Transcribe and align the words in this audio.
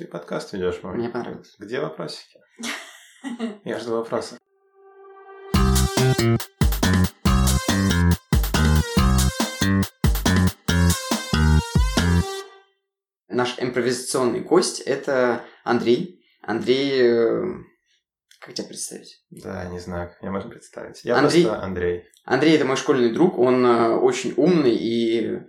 Ты 0.00 0.06
подкаст 0.06 0.54
ведешь 0.54 0.82
мой. 0.82 0.94
Мне 0.94 1.10
понравилось. 1.10 1.54
Где 1.58 1.78
вопросики? 1.78 2.40
Я 3.64 3.78
жду 3.78 3.96
вопроса. 3.96 4.38
Наш 13.28 13.58
импровизационный 13.58 14.40
гость– 14.40 14.80
это 14.86 15.44
Андрей. 15.64 16.24
Андрей, 16.40 17.02
э, 17.02 17.44
как 18.40 18.54
тебя 18.54 18.68
представить? 18.68 19.22
Да, 19.28 19.66
не 19.66 19.80
знаю, 19.80 20.12
меня 20.22 20.32
можно 20.32 20.48
представить. 20.48 21.04
Я 21.04 21.18
Андрей- 21.18 21.44
просто 21.44 21.62
Андрей. 21.62 22.04
Андрей– 22.24 22.54
это 22.56 22.64
мой 22.64 22.76
школьный 22.76 23.12
друг, 23.12 23.38
он 23.38 23.66
э, 23.66 23.96
очень 23.96 24.32
умный 24.38 24.74
и 24.74 25.40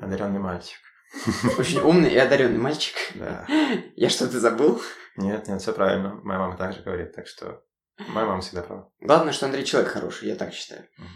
Одаренный 0.00 0.40
мальчик. 0.40 0.78
Очень 1.58 1.80
умный 1.80 2.10
и 2.10 2.16
одаренный 2.16 2.58
мальчик. 2.58 2.94
Да. 3.14 3.46
Я 3.96 4.08
что-то 4.10 4.38
забыл. 4.40 4.80
Нет, 5.16 5.48
нет, 5.48 5.60
все 5.60 5.72
правильно. 5.72 6.20
Моя 6.22 6.38
мама 6.38 6.56
также 6.56 6.82
говорит, 6.82 7.12
так 7.14 7.26
что 7.26 7.62
моя 8.08 8.26
мама 8.26 8.40
всегда 8.40 8.62
права. 8.62 8.90
Главное, 9.00 9.32
что 9.32 9.46
Андрей 9.46 9.64
человек 9.64 9.90
хороший, 9.90 10.28
я 10.28 10.36
так 10.36 10.52
считаю. 10.52 10.86
Мгм. 10.96 11.08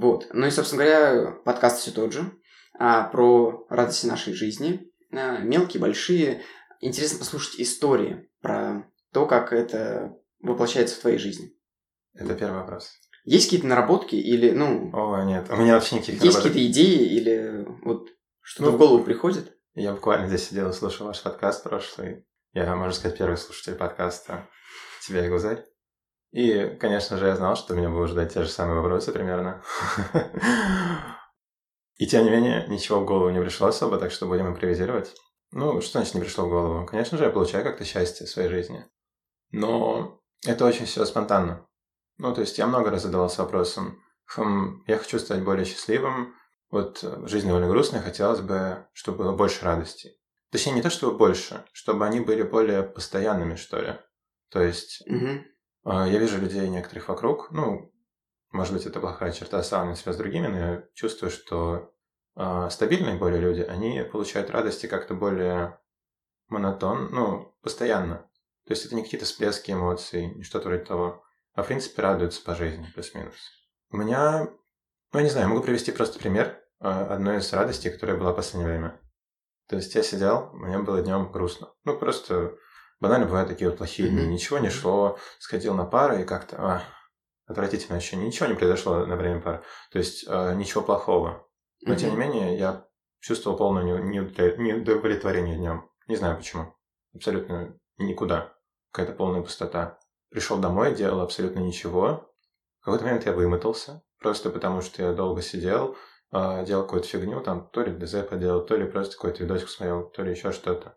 Вот. 0.00 0.26
Ну 0.32 0.46
и, 0.46 0.50
собственно 0.50 0.82
говоря, 0.84 1.30
подкаст 1.44 1.80
все 1.80 1.90
тот 1.90 2.12
же. 2.12 2.32
а, 2.78 3.04
про 3.04 3.66
радости 3.68 4.06
нашей 4.06 4.32
жизни. 4.32 4.88
А, 5.12 5.38
мелкие, 5.38 5.80
большие. 5.80 6.42
Интересно 6.80 7.18
послушать 7.18 7.60
истории 7.60 8.30
про 8.40 8.86
то, 9.12 9.26
как 9.26 9.52
это 9.52 10.14
воплощается 10.40 10.96
в 10.96 11.00
твоей 11.00 11.18
жизни. 11.18 11.52
Это 12.14 12.34
первый 12.34 12.60
вопрос. 12.60 12.92
Есть 13.24 13.46
какие-то 13.46 13.66
наработки 13.66 14.14
или, 14.14 14.50
ну, 14.52 14.90
О, 14.94 15.22
нет, 15.24 15.46
у 15.50 15.56
меня 15.56 15.74
вообще 15.74 15.96
никаких 15.96 16.22
есть 16.22 16.38
какие-то 16.38 16.66
идеи 16.72 17.04
или 17.04 17.66
вот 17.84 18.08
что-то 18.50 18.70
Ну, 18.72 18.76
в 18.76 18.80
голову 18.80 19.04
приходит? 19.04 19.56
Я 19.74 19.92
буквально 19.92 20.26
здесь 20.26 20.48
сидел 20.48 20.70
и 20.70 20.72
слушал 20.72 21.06
ваш 21.06 21.22
подкаст 21.22 21.62
прошлый. 21.62 22.26
Я, 22.52 22.74
можно 22.74 22.92
сказать, 22.92 23.16
первый 23.16 23.36
слушатель 23.36 23.76
подкаста 23.76 24.48
«Тебя 25.06 25.24
и 25.24 25.28
Гузарь». 25.28 25.64
И, 26.32 26.76
конечно 26.80 27.16
же, 27.16 27.26
я 27.26 27.36
знал, 27.36 27.54
что 27.54 27.74
меня 27.74 27.90
будут 27.90 28.10
ждать 28.10 28.34
те 28.34 28.42
же 28.42 28.48
самые 28.48 28.80
вопросы 28.80 29.12
примерно. 29.12 29.62
И 31.94 32.08
тем 32.08 32.24
не 32.24 32.30
менее, 32.30 32.66
ничего 32.66 32.98
в 32.98 33.04
голову 33.04 33.30
не 33.30 33.40
пришло 33.40 33.68
особо, 33.68 33.98
так 33.98 34.10
что 34.10 34.26
будем 34.26 34.48
импровизировать. 34.48 35.14
Ну, 35.52 35.80
что 35.80 35.92
значит 35.92 36.14
не 36.14 36.20
пришло 36.20 36.46
в 36.46 36.50
голову? 36.50 36.86
Конечно 36.86 37.18
же, 37.18 37.24
я 37.24 37.30
получаю 37.30 37.62
как-то 37.62 37.84
счастье 37.84 38.26
в 38.26 38.30
своей 38.30 38.48
жизни. 38.48 38.84
Но 39.52 40.20
это 40.44 40.64
очень 40.64 40.86
все 40.86 41.04
спонтанно. 41.04 41.68
Ну, 42.18 42.34
то 42.34 42.40
есть 42.40 42.58
я 42.58 42.66
много 42.66 42.90
раз 42.90 43.02
задавался 43.02 43.42
вопросом, 43.42 44.02
хм, 44.26 44.82
я 44.88 44.98
хочу 44.98 45.20
стать 45.20 45.44
более 45.44 45.64
счастливым, 45.64 46.34
вот 46.70 47.02
э, 47.02 47.26
жизнь 47.26 47.46
довольно 47.46 47.68
грустная, 47.68 48.02
хотелось 48.02 48.40
бы, 48.40 48.86
чтобы 48.92 49.18
было 49.18 49.32
больше 49.36 49.64
радости. 49.64 50.16
Точнее, 50.50 50.72
не 50.72 50.82
то, 50.82 50.90
чтобы 50.90 51.16
больше, 51.16 51.64
чтобы 51.72 52.06
они 52.06 52.20
были 52.20 52.42
более 52.42 52.82
постоянными, 52.82 53.56
что 53.56 53.80
ли. 53.80 53.98
То 54.50 54.62
есть 54.62 55.02
а, 55.84 56.06
я 56.06 56.18
вижу 56.18 56.38
людей 56.38 56.68
некоторых 56.68 57.08
вокруг, 57.08 57.50
ну, 57.50 57.92
может 58.50 58.72
быть, 58.72 58.84
это 58.84 59.00
плохая 59.00 59.32
черта 59.32 59.62
сравнивать 59.62 59.98
себя 59.98 60.12
с 60.12 60.16
другими, 60.16 60.48
но 60.48 60.58
я 60.58 60.84
чувствую, 60.94 61.30
что 61.30 61.94
а, 62.34 62.68
стабильные 62.68 63.16
более 63.16 63.40
люди, 63.40 63.60
они 63.60 64.02
получают 64.02 64.50
радости 64.50 64.86
как-то 64.86 65.14
более 65.14 65.78
монотон, 66.48 67.10
ну, 67.12 67.56
постоянно. 67.62 68.28
То 68.66 68.72
есть 68.72 68.84
это 68.84 68.94
не 68.94 69.02
какие-то 69.02 69.24
всплески 69.24 69.70
эмоций, 69.70 70.34
не 70.34 70.42
что-то 70.42 70.68
вроде 70.68 70.84
того, 70.84 71.24
а 71.54 71.62
в 71.62 71.66
принципе 71.66 72.02
радуются 72.02 72.44
по 72.44 72.54
жизни, 72.54 72.90
плюс-минус. 72.92 73.36
У 73.90 73.96
меня, 73.96 74.48
ну, 75.12 75.18
я 75.18 75.24
не 75.24 75.30
знаю, 75.30 75.46
я 75.46 75.52
могу 75.52 75.62
привести 75.64 75.92
просто 75.92 76.18
пример 76.18 76.60
а, 76.78 77.14
одной 77.14 77.38
из 77.38 77.52
радостей, 77.52 77.90
которая 77.90 78.16
была 78.16 78.32
в 78.32 78.36
последнее 78.36 78.68
время. 78.68 79.00
То 79.68 79.76
есть 79.76 79.94
я 79.94 80.02
сидел, 80.02 80.50
мне 80.52 80.78
было 80.78 81.00
днем 81.02 81.30
грустно. 81.30 81.72
Ну, 81.84 81.98
просто 81.98 82.54
банально 83.00 83.26
бывают 83.26 83.48
такие 83.48 83.70
вот 83.70 83.78
плохие 83.78 84.08
дни. 84.08 84.26
Ничего 84.26 84.58
не 84.58 84.70
шло, 84.70 85.18
сходил 85.38 85.74
на 85.74 85.84
пары 85.84 86.22
и 86.22 86.24
как-то... 86.24 86.56
а, 86.58 86.82
отвратительно 87.46 87.96
еще. 87.96 88.16
Ничего 88.16 88.46
не 88.48 88.54
произошло 88.54 89.04
на 89.06 89.16
время 89.16 89.40
пар. 89.40 89.64
То 89.92 89.98
есть 89.98 90.24
а, 90.28 90.54
ничего 90.54 90.82
плохого. 90.82 91.46
Но, 91.82 91.94
тем 91.96 92.10
не 92.10 92.16
менее, 92.16 92.58
я 92.58 92.86
чувствовал 93.20 93.56
полное 93.56 93.82
не- 93.82 94.18
неудовлет- 94.18 94.58
неудовлетворение 94.58 95.56
днем. 95.56 95.90
Не 96.08 96.16
знаю 96.16 96.36
почему. 96.36 96.74
Абсолютно 97.14 97.78
никуда. 97.98 98.54
Какая-то 98.92 99.16
полная 99.16 99.42
пустота. 99.42 99.98
Пришел 100.30 100.58
домой, 100.58 100.94
делал 100.94 101.20
абсолютно 101.20 101.60
ничего. 101.60 102.32
В 102.80 102.84
какой-то 102.84 103.04
момент 103.04 103.26
я 103.26 103.32
вымотался. 103.32 104.02
Просто 104.20 104.50
потому, 104.50 104.82
что 104.82 105.02
я 105.02 105.12
долго 105.12 105.40
сидел, 105.40 105.96
а, 106.30 106.62
делал 106.62 106.84
какую-то 106.84 107.08
фигню, 107.08 107.40
там 107.40 107.68
то 107.70 107.82
ли 107.82 107.92
ДЗ 107.92 108.26
поделал, 108.28 108.64
то 108.64 108.76
ли 108.76 108.88
просто 108.88 109.16
какой-то 109.16 109.42
видосик 109.42 109.68
смотрел, 109.68 110.08
то 110.10 110.22
ли 110.22 110.30
еще 110.30 110.52
что-то. 110.52 110.96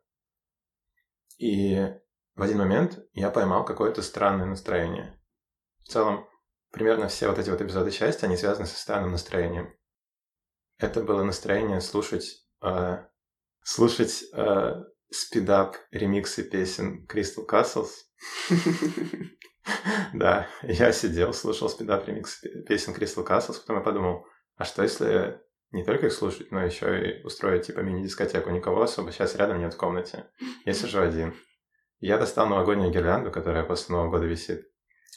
И 1.37 1.89
в 2.35 2.41
один 2.41 2.57
момент 2.57 2.99
я 3.13 3.31
поймал 3.31 3.63
какое-то 3.63 4.01
странное 4.01 4.45
настроение. 4.45 5.19
В 5.83 5.87
целом, 5.87 6.27
примерно 6.71 7.07
все 7.07 7.29
вот 7.29 7.39
эти 7.39 7.49
вот 7.49 7.61
эпизоды 7.61 7.91
счастья, 7.91 8.27
они 8.27 8.35
связаны 8.35 8.67
со 8.67 8.77
странным 8.77 9.11
настроением. 9.11 9.73
Это 10.77 11.01
было 11.01 11.23
настроение 11.23 11.79
слушать, 11.79 12.45
э, 12.61 13.05
слушать 13.63 14.23
э, 14.33 14.83
спидап 15.09 15.77
ремиксы 15.91 16.43
песен 16.43 17.07
Crystal 17.07 17.47
Castles. 17.49 17.89
Да, 20.13 20.47
я 20.61 20.91
сидел, 20.91 21.33
слушал 21.33 21.69
спидап 21.69 22.07
ремикс 22.07 22.41
песен 22.67 22.93
Crystal 22.93 23.25
Castles, 23.25 23.59
потом 23.59 23.77
я 23.77 23.81
подумал, 23.81 24.27
а 24.57 24.65
что 24.65 24.83
если 24.83 25.41
не 25.71 25.83
только 25.83 26.07
их 26.07 26.13
слушать, 26.13 26.51
но 26.51 26.63
еще 26.63 27.19
и 27.19 27.23
устроить 27.23 27.65
типа 27.65 27.79
мини-дискотеку? 27.79 28.51
Никого 28.51 28.83
особо 28.83 29.11
сейчас 29.11 29.35
рядом 29.35 29.59
нет 29.59 29.73
в 29.73 29.77
комнате. 29.77 30.25
Я 30.65 30.73
сижу 30.73 31.01
один. 31.01 31.33
Я 31.99 32.17
достал 32.17 32.47
новогоднюю 32.47 32.91
гирлянду, 32.91 33.31
которая 33.31 33.63
после 33.63 33.95
Нового 33.95 34.11
года 34.11 34.25
висит. 34.25 34.67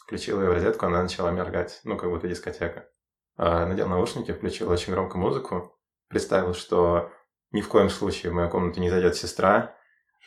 Включил 0.03 0.41
ее 0.41 0.49
в 0.49 0.55
розетку, 0.55 0.87
она 0.87 1.03
начала 1.03 1.31
мергать, 1.31 1.81
ну, 1.85 1.99
как 1.99 2.09
будто 2.09 2.29
дискотека. 2.29 2.89
А, 3.37 3.67
надел 3.67 3.89
наушники, 3.89 4.33
включил 4.33 4.71
очень 4.71 4.93
громко 4.93 5.19
музыку, 5.19 5.79
представил, 6.09 6.55
что 6.55 7.11
ни 7.51 7.61
в 7.61 7.69
коем 7.69 7.91
случае 7.91 8.31
в 8.31 8.35
мою 8.35 8.49
комнату 8.49 8.81
не 8.81 8.89
зайдет 8.89 9.17
сестра 9.17 9.77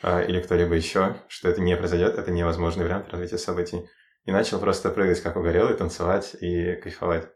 а, 0.02 0.22
или 0.22 0.40
кто-либо 0.40 0.74
еще, 0.74 1.16
что 1.28 1.48
это 1.48 1.60
не 1.60 1.76
произойдет, 1.76 2.18
это 2.18 2.30
невозможный 2.30 2.84
вариант 2.84 3.08
развития 3.08 3.38
событий. 3.38 3.88
И 4.24 4.32
начал 4.32 4.60
просто 4.60 4.90
прыгать, 4.90 5.22
как 5.22 5.36
угорелый, 5.36 5.76
танцевать 5.76 6.34
и 6.40 6.76
кайфовать. 6.76 7.30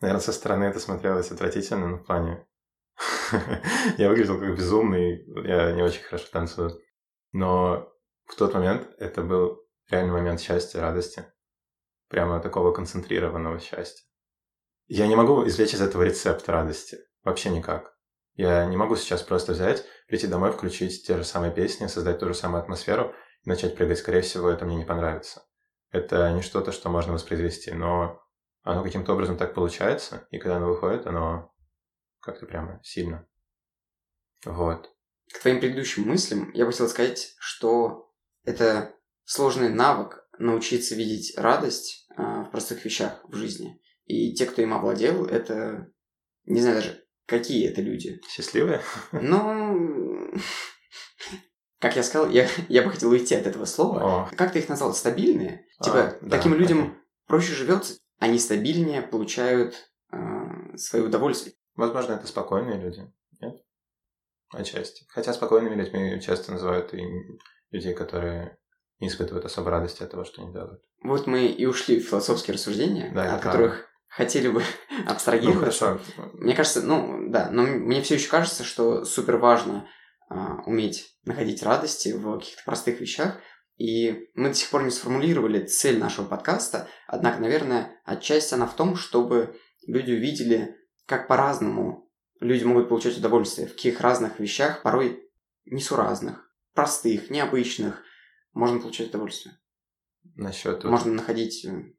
Наверное, 0.00 0.22
со 0.22 0.32
стороны 0.32 0.64
это 0.64 0.80
смотрелось 0.80 1.30
отвратительно, 1.30 1.88
но 1.88 1.96
в 1.98 2.04
плане... 2.04 2.46
я 3.98 4.08
выглядел 4.08 4.40
как 4.40 4.56
безумный, 4.56 5.24
я 5.46 5.72
не 5.72 5.82
очень 5.82 6.02
хорошо 6.02 6.26
танцую. 6.32 6.80
Но 7.32 7.92
в 8.26 8.36
тот 8.36 8.54
момент 8.54 8.88
это 8.98 9.22
был 9.22 9.60
реальный 9.90 10.12
момент 10.12 10.40
счастья, 10.40 10.80
радости. 10.80 11.24
Прямо 12.08 12.40
такого 12.40 12.72
концентрированного 12.72 13.60
счастья. 13.60 14.04
Я 14.86 15.06
не 15.06 15.16
могу 15.16 15.46
извлечь 15.46 15.74
из 15.74 15.82
этого 15.82 16.02
рецепт 16.02 16.48
радости. 16.48 16.98
Вообще 17.22 17.50
никак. 17.50 17.94
Я 18.34 18.64
не 18.64 18.76
могу 18.76 18.96
сейчас 18.96 19.22
просто 19.22 19.52
взять, 19.52 19.84
прийти 20.06 20.26
домой, 20.26 20.52
включить 20.52 21.06
те 21.06 21.16
же 21.16 21.24
самые 21.24 21.52
песни, 21.52 21.86
создать 21.88 22.20
ту 22.20 22.26
же 22.26 22.34
самую 22.34 22.62
атмосферу 22.62 23.12
и 23.42 23.48
начать 23.48 23.76
прыгать. 23.76 23.98
Скорее 23.98 24.22
всего, 24.22 24.48
это 24.48 24.64
мне 24.64 24.76
не 24.76 24.84
понравится. 24.84 25.42
Это 25.90 26.32
не 26.32 26.42
что-то, 26.42 26.72
что 26.72 26.90
можно 26.90 27.12
воспроизвести, 27.12 27.72
но 27.72 28.22
оно 28.62 28.82
каким-то 28.82 29.14
образом 29.14 29.36
так 29.36 29.54
получается, 29.54 30.26
и 30.30 30.38
когда 30.38 30.56
оно 30.58 30.68
выходит, 30.68 31.06
оно 31.06 31.54
как-то 32.20 32.46
прямо 32.46 32.80
сильно. 32.82 33.26
Вот. 34.44 34.94
К 35.32 35.40
твоим 35.40 35.60
предыдущим 35.60 36.04
мыслям 36.04 36.50
я 36.52 36.64
бы 36.64 36.72
хотел 36.72 36.88
сказать, 36.88 37.34
что 37.38 38.12
это 38.44 38.94
сложный 39.24 39.68
навык 39.68 40.26
научиться 40.38 40.94
видеть 40.94 41.36
радость 41.36 42.06
а, 42.16 42.44
в 42.44 42.50
простых 42.50 42.84
вещах 42.84 43.20
в 43.24 43.34
жизни. 43.34 43.80
И 44.04 44.34
те, 44.34 44.46
кто 44.46 44.62
им 44.62 44.72
овладел, 44.72 45.26
это... 45.26 45.90
Не 46.44 46.60
знаю 46.62 46.76
даже, 46.76 47.04
какие 47.26 47.68
это 47.68 47.82
люди. 47.82 48.20
Счастливые? 48.28 48.80
Ну... 49.12 50.32
Как 51.80 51.96
я 51.96 52.02
сказал, 52.02 52.28
я, 52.30 52.48
я 52.68 52.82
бы 52.82 52.90
хотел 52.90 53.10
уйти 53.10 53.34
от 53.34 53.46
этого 53.46 53.64
слова. 53.64 54.24
О, 54.28 54.36
Как 54.36 54.52
ты 54.52 54.58
их 54.58 54.68
назвал? 54.68 54.94
Стабильные? 54.94 55.66
Типа, 55.82 56.00
А, 56.00 56.18
да, 56.22 56.36
таким 56.36 56.54
людям 56.54 56.78
понятно. 56.78 57.02
проще 57.26 57.52
живется, 57.52 57.94
они 58.18 58.38
стабильнее 58.38 59.02
получают 59.02 59.90
э, 60.12 60.16
свое 60.76 61.04
удовольствие. 61.04 61.54
Возможно, 61.76 62.14
это 62.14 62.26
спокойные 62.26 62.80
люди, 62.80 63.10
нет? 63.40 63.54
Отчасти. 64.50 65.04
Хотя 65.10 65.32
спокойными 65.32 65.74
людьми 65.74 66.20
часто 66.20 66.52
называют 66.52 66.94
и 66.94 67.04
людей, 67.70 67.94
которые 67.94 68.58
не 68.98 69.08
испытывают 69.08 69.44
особой 69.44 69.70
радости 69.70 70.02
от 70.02 70.10
того, 70.10 70.24
что 70.24 70.42
они 70.42 70.52
делают. 70.52 70.82
Вот 71.04 71.26
мы 71.28 71.46
и 71.46 71.66
ушли 71.66 72.00
в 72.00 72.08
философские 72.08 72.54
рассуждения, 72.54 73.12
Да, 73.14 73.36
от 73.36 73.42
которых 73.42 73.86
хотели 74.08 74.48
бы 74.48 74.62
Ну, 74.90 75.10
абстрагироваться. 75.12 75.60
хорошо. 75.98 76.00
Мне 76.32 76.54
кажется, 76.56 76.82
ну 76.82 77.28
да, 77.30 77.50
но 77.52 77.62
мне 77.62 78.02
все 78.02 78.14
еще 78.14 78.28
кажется, 78.28 78.64
что 78.64 79.04
супер 79.04 79.36
важно 79.36 79.86
а, 80.28 80.62
уметь 80.66 81.18
находить 81.24 81.62
радости 81.62 82.10
в 82.10 82.38
каких-то 82.38 82.62
простых 82.64 83.00
вещах. 83.00 83.38
И 83.76 84.28
мы 84.34 84.48
до 84.48 84.54
сих 84.54 84.70
пор 84.70 84.82
не 84.82 84.90
сформулировали 84.90 85.64
цель 85.64 85.98
нашего 85.98 86.26
подкаста, 86.26 86.88
однако, 87.06 87.40
наверное, 87.40 88.00
отчасти 88.04 88.54
она 88.54 88.66
в 88.66 88.74
том, 88.74 88.96
чтобы 88.96 89.56
люди 89.86 90.12
увидели, 90.12 90.76
как 91.06 91.28
по-разному 91.28 92.10
люди 92.40 92.64
могут 92.64 92.88
получать 92.88 93.16
удовольствие, 93.16 93.68
в 93.68 93.72
каких 93.72 94.00
разных 94.00 94.40
вещах, 94.40 94.82
порой 94.82 95.30
несуразных. 95.64 96.50
простых, 96.74 97.30
необычных 97.30 98.02
можно 98.52 98.80
получать 98.80 99.08
удовольствие. 99.10 99.58
Насчет 100.34 100.84
Можно 100.84 101.12
находить 101.14 101.64
э, 101.64 101.94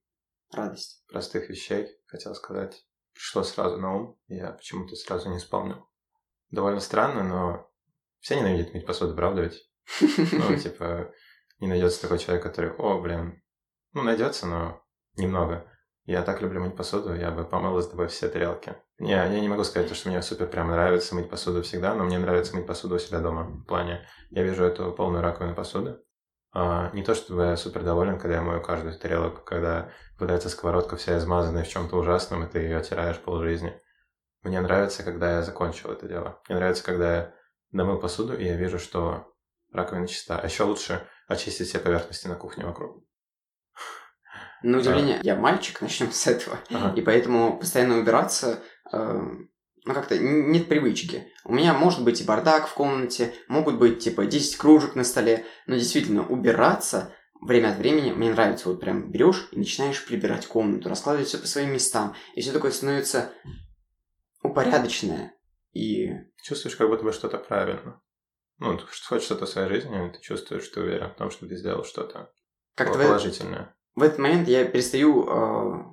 радость. 0.51 1.03
простых 1.07 1.49
вещей, 1.49 1.87
хотел 2.05 2.35
сказать. 2.35 2.85
Пришло 3.13 3.43
сразу 3.43 3.77
на 3.77 3.95
ум, 3.95 4.19
я 4.27 4.51
почему-то 4.51 4.95
сразу 4.95 5.29
не 5.29 5.39
вспомнил. 5.39 5.89
Довольно 6.49 6.79
странно, 6.79 7.23
но 7.23 7.68
все 8.19 8.35
ненавидят 8.39 8.73
мыть 8.73 8.85
посуду, 8.85 9.15
правда 9.15 9.41
ведь? 9.41 9.69
Ну, 10.31 10.55
типа, 10.57 11.11
не 11.59 11.67
найдется 11.67 12.01
такой 12.01 12.19
человек, 12.19 12.43
который, 12.43 12.71
о, 12.71 12.99
блин, 12.99 13.41
ну, 13.93 14.03
найдется, 14.03 14.45
но 14.45 14.83
немного. 15.15 15.65
Я 16.05 16.23
так 16.23 16.41
люблю 16.41 16.61
мыть 16.61 16.75
посуду, 16.75 17.13
я 17.15 17.31
бы 17.31 17.43
помыл 17.43 17.79
с 17.79 17.87
тобой 17.87 18.07
все 18.07 18.29
тарелки. 18.29 18.75
Не, 18.97 19.11
я 19.11 19.27
не 19.27 19.47
могу 19.47 19.63
сказать, 19.63 19.93
что 19.95 20.09
мне 20.09 20.21
супер 20.21 20.47
прям 20.47 20.69
нравится 20.69 21.15
мыть 21.15 21.29
посуду 21.29 21.61
всегда, 21.61 21.93
но 21.93 22.03
мне 22.03 22.17
нравится 22.17 22.55
мыть 22.55 22.65
посуду 22.65 22.95
у 22.95 22.99
себя 22.99 23.19
дома. 23.19 23.43
В 23.43 23.65
плане, 23.65 24.07
я 24.31 24.43
вижу 24.43 24.63
эту 24.63 24.91
полную 24.91 25.21
раковину 25.21 25.55
посуды. 25.55 25.99
А, 26.51 26.89
не 26.93 27.03
то 27.03 27.13
чтобы 27.13 27.43
я 27.43 27.57
супер 27.57 27.83
доволен, 27.83 28.17
когда 28.17 28.37
я 28.37 28.41
мою 28.41 28.61
каждую 28.61 28.97
тарелку, 28.97 29.43
когда 29.43 29.91
попадается 30.13 30.49
сковородка 30.49 30.97
вся 30.97 31.17
измазанная 31.17 31.63
в 31.63 31.69
чем-то 31.69 31.95
ужасном, 31.95 32.43
и 32.43 32.49
ты 32.49 32.59
ее 32.59 32.77
оттираешь 32.77 33.19
полжизни. 33.19 33.79
Мне 34.41 34.59
нравится, 34.61 35.03
когда 35.03 35.35
я 35.35 35.41
закончил 35.43 35.91
это 35.91 36.07
дело. 36.07 36.41
Мне 36.47 36.57
нравится, 36.57 36.83
когда 36.83 37.15
я 37.15 37.33
домыл 37.71 37.99
посуду, 37.99 38.37
и 38.37 38.45
я 38.45 38.55
вижу, 38.55 38.79
что 38.79 39.33
раковина 39.71 40.07
чиста. 40.07 40.39
А 40.39 40.45
еще 40.45 40.63
лучше 40.63 41.07
очистить 41.27 41.67
все 41.67 41.79
поверхности 41.79 42.27
на 42.27 42.35
кухне 42.35 42.65
вокруг. 42.65 43.03
На 44.61 44.79
удивление, 44.79 45.19
я 45.23 45.35
мальчик, 45.35 45.81
начнем 45.81 46.11
с 46.11 46.27
этого. 46.27 46.59
Ага. 46.69 46.93
И 46.95 47.01
поэтому 47.01 47.59
постоянно 47.59 47.97
убираться, 47.97 48.61
э, 48.91 49.21
ну 49.85 49.93
как-то 49.93 50.17
нет 50.17 50.67
привычки. 50.67 51.31
У 51.45 51.53
меня 51.53 51.73
может 51.73 52.03
быть 52.03 52.21
и 52.21 52.25
бардак 52.25 52.67
в 52.67 52.73
комнате, 52.73 53.33
могут 53.47 53.77
быть 53.77 53.99
типа 53.99 54.25
10 54.25 54.57
кружек 54.57 54.95
на 54.95 55.03
столе, 55.03 55.45
но 55.67 55.75
действительно 55.75 56.27
убираться 56.27 57.13
время 57.41 57.69
от 57.71 57.77
времени 57.77 58.11
мне 58.11 58.31
нравится. 58.31 58.69
Вот 58.69 58.81
прям 58.81 59.11
берешь 59.11 59.47
и 59.51 59.57
начинаешь 59.57 60.05
прибирать 60.05 60.47
комнату, 60.47 60.89
раскладывать 60.89 61.27
все 61.27 61.37
по 61.37 61.47
своим 61.47 61.71
местам. 61.71 62.15
И 62.35 62.41
все 62.41 62.51
такое 62.51 62.71
становится 62.71 63.31
упорядоченное. 64.43 65.33
И 65.73 66.09
Чувствуешь, 66.43 66.75
как 66.75 66.89
будто 66.89 67.03
бы 67.03 67.11
что-то 67.11 67.37
правильно. 67.37 68.01
Ну, 68.57 68.77
ты 68.77 68.85
хочешь 68.85 69.25
что-то 69.25 69.45
в 69.45 69.49
своей 69.49 69.69
жизни, 69.69 70.11
ты 70.11 70.19
чувствуешь, 70.21 70.63
что 70.63 70.81
уверен 70.81 71.11
в 71.11 71.15
том, 71.15 71.31
что 71.31 71.47
ты 71.47 71.55
сделал 71.55 71.83
что-то 71.83 72.31
э- 72.77 72.85
положительное. 72.85 73.75
в 73.95 74.03
этот 74.03 74.19
момент 74.19 74.47
я 74.47 74.65
перестаю 74.65 75.25
э, 75.27 75.83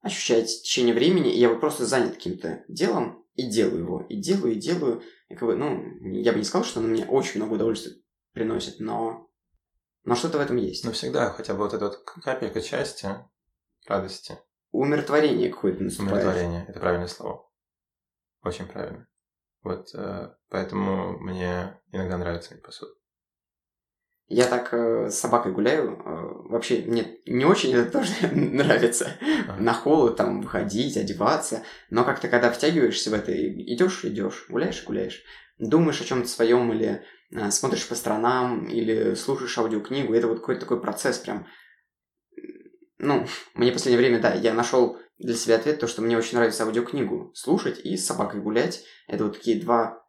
ощущать 0.00 0.46
течение 0.62 0.94
времени, 0.94 1.32
и 1.34 1.38
я 1.38 1.48
вот 1.48 1.60
просто 1.60 1.84
занят 1.84 2.14
каким-то 2.14 2.64
делом, 2.68 3.26
и 3.34 3.48
делаю 3.50 3.80
его, 3.80 4.06
и 4.08 4.16
делаю, 4.16 4.52
и 4.52 4.58
делаю. 4.60 5.02
И 5.28 5.34
как 5.34 5.48
бы, 5.48 5.56
ну, 5.56 5.82
я 6.12 6.32
бы 6.32 6.38
не 6.38 6.44
сказал, 6.44 6.64
что 6.64 6.80
оно 6.80 6.88
мне 6.88 7.04
очень 7.04 7.40
много 7.40 7.54
удовольствия 7.54 7.96
приносит, 8.32 8.80
но, 8.80 9.30
но 10.04 10.14
что-то 10.14 10.38
в 10.38 10.40
этом 10.40 10.56
есть. 10.56 10.84
Но 10.84 10.92
всегда 10.92 11.30
хотя 11.30 11.54
бы 11.54 11.60
вот 11.60 11.74
эта 11.74 11.86
вот 11.86 12.04
капелька 12.04 12.60
счастья, 12.60 13.28
радости, 13.86 14.38
Умиротворение 14.70 15.50
какое-то 15.50 15.82
наступает. 15.84 16.24
умиротворения. 16.24 16.64
Это 16.68 16.80
правильное 16.80 17.06
слово. 17.08 17.48
Очень 18.42 18.66
правильно. 18.66 19.06
Вот 19.64 19.88
э, 19.94 20.28
поэтому 20.50 21.18
мне 21.18 21.80
иногда 21.90 22.18
нравится 22.18 22.52
мыть 22.52 22.62
посуду. 22.62 22.92
Я 24.28 24.46
так 24.46 24.72
э, 24.72 25.10
с 25.10 25.18
собакой 25.18 25.52
гуляю. 25.52 25.98
э, 26.04 26.48
вообще, 26.50 26.82
мне 26.86 27.18
не 27.26 27.46
очень 27.46 27.74
это 27.74 27.90
тоже 27.90 28.12
нравится. 28.32 29.10
Ага. 29.48 29.60
На 29.60 29.72
холод 29.72 30.16
там 30.16 30.42
выходить, 30.42 30.98
одеваться. 30.98 31.62
Но 31.90 32.04
как-то 32.04 32.28
когда 32.28 32.50
втягиваешься 32.50 33.10
в 33.10 33.14
это, 33.14 33.32
идешь, 33.34 34.04
идешь, 34.04 34.46
гуляешь, 34.48 34.84
гуляешь. 34.84 35.22
Думаешь 35.58 36.00
о 36.00 36.04
чем-то 36.04 36.28
своем 36.28 36.72
или 36.72 37.02
э, 37.32 37.50
смотришь 37.50 37.88
по 37.88 37.94
сторонам, 37.94 38.66
или 38.66 39.14
слушаешь 39.14 39.56
аудиокнигу. 39.56 40.12
Это 40.12 40.28
вот 40.28 40.40
какой-то 40.40 40.62
такой 40.62 40.80
процесс 40.80 41.18
прям. 41.18 41.46
Ну, 42.98 43.26
мне 43.54 43.70
в 43.70 43.74
последнее 43.74 43.98
время, 43.98 44.20
да, 44.22 44.32
я 44.34 44.54
нашел 44.54 44.98
для 45.18 45.34
себя 45.34 45.56
ответ, 45.56 45.78
то, 45.80 45.86
что 45.86 46.02
мне 46.02 46.16
очень 46.18 46.36
нравится 46.36 46.64
аудиокнигу 46.64 47.32
слушать 47.34 47.80
и 47.84 47.96
с 47.96 48.06
собакой 48.06 48.40
гулять. 48.40 48.84
Это 49.06 49.24
вот 49.24 49.34
такие 49.34 49.60
два 49.60 50.04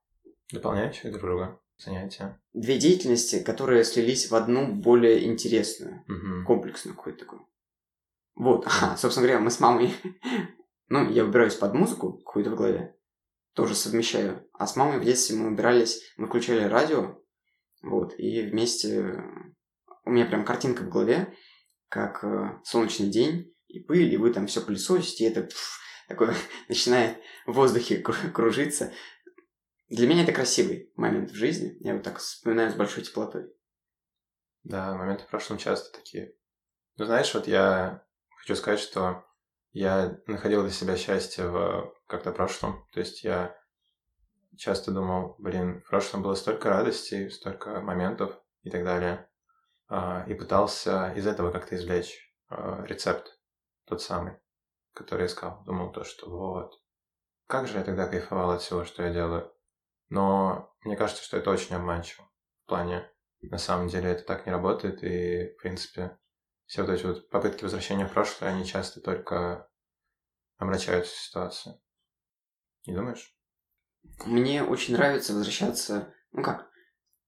Дополняющие 0.51 1.11
друг 1.11 1.23
друга 1.23 1.59
занятия. 1.77 2.39
две 2.53 2.77
деятельности, 2.77 3.41
которые 3.43 3.83
слились 3.83 4.29
в 4.29 4.35
одну 4.35 4.73
более 4.73 5.25
интересную, 5.25 6.03
Мгм. 6.07 6.45
комплексную 6.45 6.95
какую-то 6.95 7.19
такую. 7.25 7.47
Вот, 8.35 8.65
ага, 8.67 8.97
собственно 8.97 9.27
говоря, 9.27 9.43
мы 9.43 9.49
с 9.49 9.59
мамой, 9.59 9.93
ну, 10.89 11.09
я 11.09 11.23
убираюсь 11.23 11.55
под 11.55 11.73
музыку 11.73 12.13
какую-то 12.17 12.51
в 12.51 12.55
голове, 12.55 12.95
тоже 13.53 13.75
совмещаю. 13.75 14.47
А 14.53 14.67
с 14.67 14.75
мамой 14.75 14.99
в 14.99 15.05
детстве 15.05 15.35
мы 15.37 15.47
убирались, 15.51 16.01
мы 16.17 16.27
включали 16.27 16.63
радио, 16.65 17.17
вот, 17.81 18.13
и 18.19 18.41
вместе 18.41 18.99
э, 19.01 19.17
у 20.05 20.09
меня 20.11 20.25
прям 20.25 20.43
картинка 20.45 20.83
в 20.83 20.89
голове, 20.89 21.33
как 21.89 22.23
э, 22.23 22.59
солнечный 22.63 23.09
день, 23.09 23.54
и 23.75 23.79
пыль, 23.79 24.13
и 24.13 24.17
вы 24.17 24.31
там 24.33 24.47
все 24.47 24.61
пылесосите, 24.61 25.25
и 25.25 25.29
это 25.29 25.43
пф, 25.43 25.79
такое 26.07 26.35
начинает 26.69 27.17
в 27.45 27.53
воздухе 27.53 28.01
кру- 28.01 28.31
кружиться. 28.31 28.91
Для 29.89 30.07
меня 30.07 30.23
это 30.23 30.31
красивый 30.31 30.91
момент 30.95 31.31
в 31.31 31.35
жизни. 31.35 31.77
Я 31.79 31.93
вот 31.93 32.03
так 32.03 32.17
вспоминаю 32.17 32.71
с 32.71 32.75
большой 32.75 33.03
теплотой. 33.03 33.53
Да, 34.63 34.95
моменты 34.95 35.23
в 35.23 35.27
прошлом 35.27 35.57
часто 35.59 35.95
такие. 35.95 36.33
Ну, 36.97 37.05
знаешь, 37.05 37.31
вот 37.33 37.47
я 37.47 38.03
хочу 38.39 38.55
сказать, 38.55 38.79
что 38.79 39.25
я 39.73 40.17
находил 40.25 40.63
для 40.63 40.71
себя 40.71 40.97
счастье 40.97 41.47
в 41.47 41.93
как-то 42.07 42.31
прошлом. 42.31 42.87
То 42.93 42.99
есть 43.01 43.23
я 43.23 43.55
часто 44.57 44.91
думал, 44.91 45.35
блин, 45.37 45.81
в 45.81 45.89
прошлом 45.89 46.23
было 46.23 46.33
столько 46.33 46.69
радостей, 46.69 47.29
столько 47.29 47.81
моментов 47.81 48.39
и 48.63 48.69
так 48.69 48.83
далее. 48.83 49.29
А, 49.87 50.25
И 50.27 50.33
пытался 50.33 51.13
из 51.15 51.27
этого 51.27 51.51
как-то 51.51 51.75
извлечь 51.75 52.33
а, 52.49 52.83
рецепт, 52.85 53.34
тот 53.85 54.01
самый, 54.01 54.37
который 54.93 55.27
искал. 55.27 55.63
Думал 55.65 55.91
то, 55.91 56.03
что 56.03 56.29
вот, 56.29 56.73
как 57.47 57.67
же 57.67 57.77
я 57.77 57.83
тогда 57.83 58.07
кайфовал 58.07 58.51
от 58.51 58.61
всего, 58.61 58.85
что 58.85 59.03
я 59.03 59.13
делаю. 59.13 59.51
Но 60.09 60.75
мне 60.81 60.95
кажется, 60.95 61.23
что 61.23 61.37
это 61.37 61.51
очень 61.51 61.75
обманчиво. 61.75 62.29
В 62.63 62.67
плане, 62.67 63.09
на 63.41 63.57
самом 63.57 63.87
деле 63.87 64.09
это 64.09 64.23
так 64.23 64.45
не 64.45 64.51
работает, 64.51 65.03
и, 65.03 65.53
в 65.53 65.61
принципе, 65.61 66.17
все 66.65 66.83
вот 66.83 66.91
эти 66.91 67.05
вот 67.05 67.29
попытки 67.29 67.63
возвращения 67.63 68.07
в 68.07 68.13
прошлое, 68.13 68.51
они 68.51 68.65
часто 68.65 69.01
только 69.01 69.69
омрачают 70.57 71.07
ситуацию. 71.07 71.79
Не 72.85 72.95
думаешь? 72.95 73.35
Мне 74.25 74.63
очень 74.63 74.95
нравится 74.95 75.33
возвращаться... 75.33 76.13
Ну 76.31 76.43
как? 76.43 76.69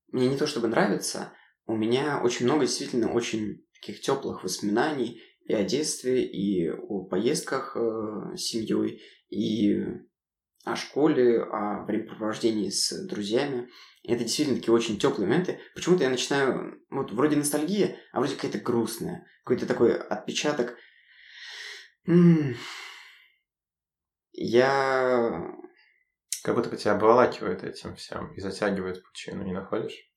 Мне 0.08 0.28
не 0.28 0.38
то 0.38 0.48
чтобы 0.48 0.68
нравится, 0.68 1.34
у 1.66 1.76
меня 1.76 2.22
очень 2.22 2.46
много 2.46 2.66
действительно 2.66 3.12
очень 3.12 3.68
таких 3.74 4.02
теплых 4.02 4.44
воспоминаний 4.44 5.22
и 5.48 5.54
о 5.54 5.64
детстве, 5.64 6.24
и 6.26 6.70
о 6.70 7.06
поездках 7.06 7.76
э, 7.76 8.36
с 8.36 8.42
семьей, 8.42 9.02
и 9.30 9.82
о 10.66 10.76
школе, 10.76 11.42
о 11.42 11.86
времяпрепровождении 11.86 12.70
с 12.70 13.08
друзьями. 13.08 13.70
И 14.04 14.12
это 14.12 14.24
действительно 14.26 14.58
такие 14.60 14.74
очень 14.74 15.00
теплые 15.00 15.28
моменты. 15.28 15.60
Почему-то 15.74 16.04
я 16.04 16.10
начинаю, 16.10 16.82
вот 16.90 17.12
вроде 17.14 17.38
ностальгия, 17.38 17.98
а 18.12 18.20
вроде 18.20 18.36
какая-то 18.36 18.60
грустная. 18.60 19.26
Какой-то 19.44 19.66
такой 19.66 19.98
отпечаток. 19.98 20.76
Я 24.34 25.48
Как 26.44 26.56
будто 26.56 26.70
бы 26.70 26.78
тебя 26.78 26.94
обволакивает 26.94 27.64
этим 27.64 27.96
всем 27.96 28.34
и 28.34 28.42
затягивает 28.42 29.04
пучину, 29.04 29.44
не 29.44 29.54
находишь? 29.54 30.12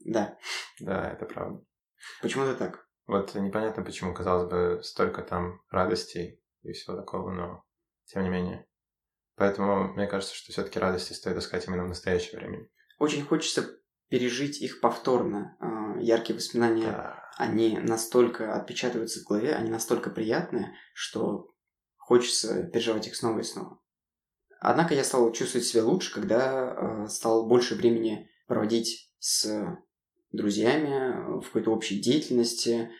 Да, 0.00 0.38
Да, 0.78 1.10
это 1.10 1.24
правда. 1.24 1.64
почему-то 2.20 2.54
так. 2.54 2.85
Вот 3.06 3.34
непонятно, 3.34 3.82
почему, 3.84 4.14
казалось 4.14 4.50
бы, 4.50 4.82
столько 4.82 5.22
там 5.22 5.60
радостей 5.70 6.42
и 6.62 6.72
всего 6.72 6.96
такого, 6.96 7.30
но 7.30 7.64
тем 8.06 8.22
не 8.22 8.28
менее. 8.28 8.66
Поэтому 9.36 9.92
мне 9.94 10.06
кажется, 10.06 10.34
что 10.34 10.52
все-таки 10.52 10.78
радости 10.78 11.12
стоит 11.12 11.36
искать 11.36 11.66
именно 11.68 11.84
в 11.84 11.88
настоящее 11.88 12.38
время. 12.40 12.68
Очень 12.98 13.24
хочется 13.24 13.78
пережить 14.08 14.60
их 14.60 14.80
повторно. 14.80 15.56
А, 15.60 15.98
Яркие 16.00 16.36
воспоминания, 16.36 16.86
Да. 16.90 17.22
они 17.36 17.78
настолько 17.78 18.54
отпечатываются 18.54 19.20
в 19.20 19.24
голове, 19.24 19.54
они 19.54 19.70
настолько 19.70 20.10
приятные, 20.10 20.74
что 20.94 21.54
хочется 21.96 22.64
переживать 22.64 23.06
их 23.06 23.16
снова 23.16 23.40
и 23.40 23.42
снова. 23.42 23.80
Однако 24.60 24.94
я 24.94 25.04
стал 25.04 25.30
чувствовать 25.32 25.66
себя 25.66 25.84
лучше, 25.84 26.12
когда 26.12 26.74
э, 26.74 27.08
стал 27.08 27.46
больше 27.46 27.74
времени 27.74 28.28
проводить 28.46 29.12
с 29.18 29.76
друзьями 30.36 30.88
э, 30.88 31.40
в 31.40 31.46
какой-то 31.46 31.70
общей 31.70 32.00
деятельности. 32.00 32.90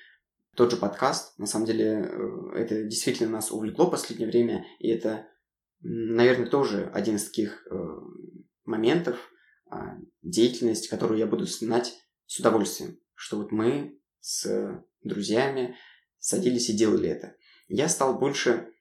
Тот 0.55 0.71
же 0.71 0.77
подкаст, 0.77 1.39
на 1.39 1.47
самом 1.47 1.67
деле, 1.67 2.09
э, 2.11 2.57
это 2.57 2.85
действительно 2.85 3.31
нас 3.31 3.53
увлекло 3.53 3.87
в 3.87 3.91
последнее 3.91 4.29
время, 4.29 4.65
и 4.79 4.89
это, 4.89 5.27
наверное, 5.81 6.49
тоже 6.49 6.91
один 6.93 7.17
из 7.17 7.27
таких 7.27 7.67
э, 7.71 7.77
моментов, 8.65 9.31
а, 9.69 9.97
деятельность, 10.23 10.89
которую 10.89 11.19
я 11.19 11.27
буду 11.27 11.47
вспоминать 11.47 11.95
с 12.27 12.39
удовольствием, 12.39 12.99
что 13.15 13.39
вот 13.39 13.51
мы 13.51 14.01
с 14.21 14.85
друзьями 15.03 15.77
садились 16.19 16.69
и 16.71 16.77
делали 16.77 17.09
это. 17.09 17.37
Я 17.69 17.89
стал 17.89 18.19
больше, 18.19 18.73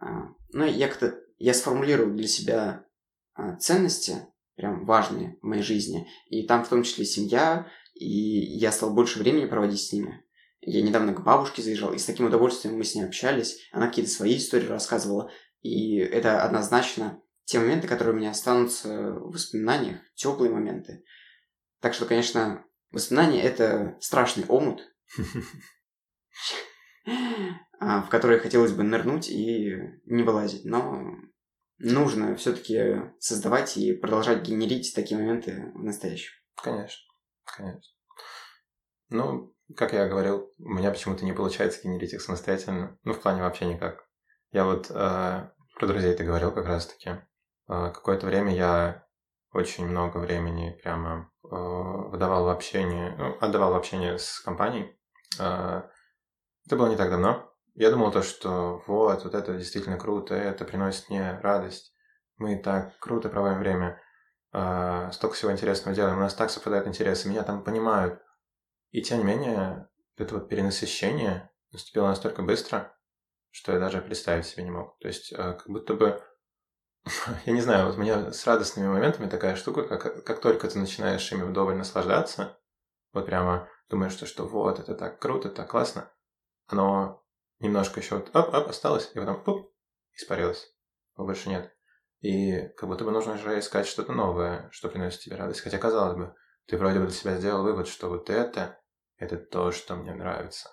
а, 0.00 0.34
ну, 0.52 0.64
я 0.64 0.88
как-то, 0.88 1.18
я 1.38 1.54
сформулировал 1.54 2.14
для 2.14 2.28
себя 2.28 2.86
а, 3.34 3.56
ценности, 3.56 4.16
прям 4.54 4.84
важные 4.84 5.38
в 5.40 5.46
моей 5.46 5.62
жизни, 5.62 6.06
и 6.28 6.46
там 6.46 6.64
в 6.64 6.68
том 6.68 6.82
числе 6.82 7.04
семья, 7.04 7.66
и 7.94 8.58
я 8.58 8.72
стал 8.72 8.92
больше 8.92 9.18
времени 9.18 9.46
проводить 9.46 9.82
с 9.82 9.92
ними. 9.92 10.24
Я 10.60 10.82
недавно 10.82 11.14
к 11.14 11.22
бабушке 11.22 11.62
заезжал, 11.62 11.92
и 11.92 11.98
с 11.98 12.04
таким 12.04 12.26
удовольствием 12.26 12.76
мы 12.76 12.84
с 12.84 12.94
ней 12.94 13.04
общались. 13.04 13.68
Она 13.72 13.88
какие-то 13.88 14.10
свои 14.10 14.36
истории 14.36 14.66
рассказывала. 14.66 15.30
И 15.62 15.96
это 15.96 16.42
однозначно 16.42 17.22
те 17.44 17.58
моменты, 17.58 17.88
которые 17.88 18.14
у 18.14 18.18
меня 18.18 18.30
останутся 18.30 19.12
в 19.12 19.32
воспоминаниях, 19.32 19.98
теплые 20.14 20.52
моменты. 20.52 21.04
Так 21.80 21.94
что, 21.94 22.04
конечно, 22.04 22.64
воспоминания– 22.90 23.42
это 23.42 23.96
страшный 24.00 24.44
омут, 24.46 24.82
а, 27.80 28.02
в 28.02 28.08
который 28.08 28.38
хотелось 28.38 28.72
бы 28.72 28.82
нырнуть 28.82 29.30
и 29.30 29.74
не 30.04 30.22
вылазить. 30.22 30.64
Но 30.64 31.16
нужно 31.78 32.36
все-таки 32.36 33.00
создавать 33.18 33.76
и 33.78 33.94
продолжать 33.94 34.46
генерить 34.46 34.94
такие 34.94 35.18
моменты 35.18 35.72
в 35.74 35.82
настоящем. 35.82 36.32
Конечно, 36.54 37.09
конечно. 37.56 37.94
Ну, 39.10 39.54
как 39.76 39.92
я 39.92 40.08
говорил, 40.08 40.50
у 40.58 40.70
меня 40.70 40.90
почему-то 40.90 41.24
не 41.24 41.32
получается 41.32 41.82
генерить 41.82 42.12
их 42.12 42.22
самостоятельно. 42.22 42.98
Ну, 43.04 43.12
в 43.12 43.20
плане 43.20 43.42
вообще 43.42 43.66
никак. 43.66 44.04
Я 44.52 44.64
вот 44.64 44.90
э, 44.90 44.92
про 44.94 45.86
друзей 45.86 46.14
ты 46.14 46.24
говорил 46.24 46.52
как 46.52 46.66
раз-таки. 46.66 47.10
Э, 47.68 47.90
какое-то 47.92 48.26
время 48.26 48.54
я 48.54 49.06
очень 49.52 49.86
много 49.86 50.18
времени 50.18 50.78
прямо 50.82 51.30
э, 51.44 51.48
выдавал 51.48 52.44
в 52.44 52.48
общение, 52.48 53.14
ну, 53.16 53.36
отдавал 53.40 53.72
в 53.72 53.76
общение 53.76 54.18
с 54.18 54.40
компанией. 54.40 54.96
Э, 55.38 55.82
это 56.66 56.76
было 56.76 56.88
не 56.88 56.96
так 56.96 57.10
давно. 57.10 57.52
Я 57.74 57.90
думал 57.90 58.12
то, 58.12 58.22
что 58.22 58.82
вот, 58.86 59.24
вот 59.24 59.34
это 59.34 59.56
действительно 59.56 59.96
круто, 59.96 60.34
это 60.34 60.64
приносит 60.64 61.08
мне 61.08 61.38
радость. 61.40 61.94
Мы 62.36 62.56
так 62.56 62.98
круто 62.98 63.28
проводим 63.28 63.58
время, 63.58 64.00
э, 64.52 65.10
столько 65.12 65.34
всего 65.34 65.52
интересного 65.52 65.94
делаем, 65.94 66.18
у 66.18 66.20
нас 66.20 66.34
так 66.34 66.50
совпадают 66.50 66.86
интересы, 66.86 67.28
меня 67.28 67.42
там 67.42 67.62
понимают. 67.62 68.20
И 68.90 69.02
тем 69.02 69.18
не 69.18 69.24
менее, 69.24 69.88
это 70.16 70.34
вот 70.34 70.48
перенасыщение 70.48 71.50
наступило 71.72 72.08
настолько 72.08 72.42
быстро, 72.42 72.96
что 73.50 73.72
я 73.72 73.78
даже 73.78 74.00
представить 74.00 74.46
себе 74.46 74.64
не 74.64 74.70
мог. 74.70 74.98
То 74.98 75.08
есть, 75.08 75.32
э, 75.32 75.36
как 75.36 75.68
будто 75.68 75.94
бы, 75.94 76.22
я 77.46 77.52
не 77.52 77.60
знаю, 77.60 77.86
вот 77.86 77.96
у 77.96 78.00
меня 78.00 78.32
с 78.32 78.46
радостными 78.46 78.88
моментами 78.88 79.28
такая 79.28 79.56
штука, 79.56 79.84
как, 79.84 80.24
как 80.24 80.40
только 80.40 80.68
ты 80.68 80.78
начинаешь 80.78 81.30
ими 81.32 81.42
вдоволь 81.42 81.76
наслаждаться, 81.76 82.58
вот 83.12 83.26
прямо 83.26 83.68
думаешь, 83.88 84.12
что, 84.12 84.26
что 84.26 84.46
вот, 84.46 84.78
это 84.78 84.94
так 84.94 85.18
круто, 85.20 85.48
так 85.48 85.70
классно, 85.70 86.12
оно 86.66 87.24
немножко 87.58 88.00
еще 88.00 88.16
вот 88.16 88.34
оп, 88.34 88.54
оп, 88.54 88.68
осталось, 88.68 89.10
и 89.14 89.18
потом 89.18 89.42
пуп, 89.42 89.72
испарилось. 90.14 90.72
Его 91.16 91.26
больше 91.26 91.48
нет. 91.48 91.76
И 92.20 92.68
как 92.76 92.88
будто 92.88 93.04
бы 93.04 93.10
нужно 93.10 93.38
же 93.38 93.58
искать 93.58 93.86
что-то 93.86 94.12
новое, 94.12 94.68
что 94.72 94.88
приносит 94.88 95.20
тебе 95.20 95.36
радость. 95.36 95.62
Хотя, 95.62 95.78
казалось 95.78 96.16
бы, 96.16 96.34
ты 96.66 96.76
вроде 96.76 96.98
бы 96.98 97.06
для 97.06 97.14
себя 97.14 97.36
сделал 97.36 97.62
вывод, 97.62 97.88
что 97.88 98.08
вот 98.08 98.28
это, 98.28 98.78
это 99.16 99.36
то, 99.36 99.72
что 99.72 99.96
мне 99.96 100.14
нравится. 100.14 100.70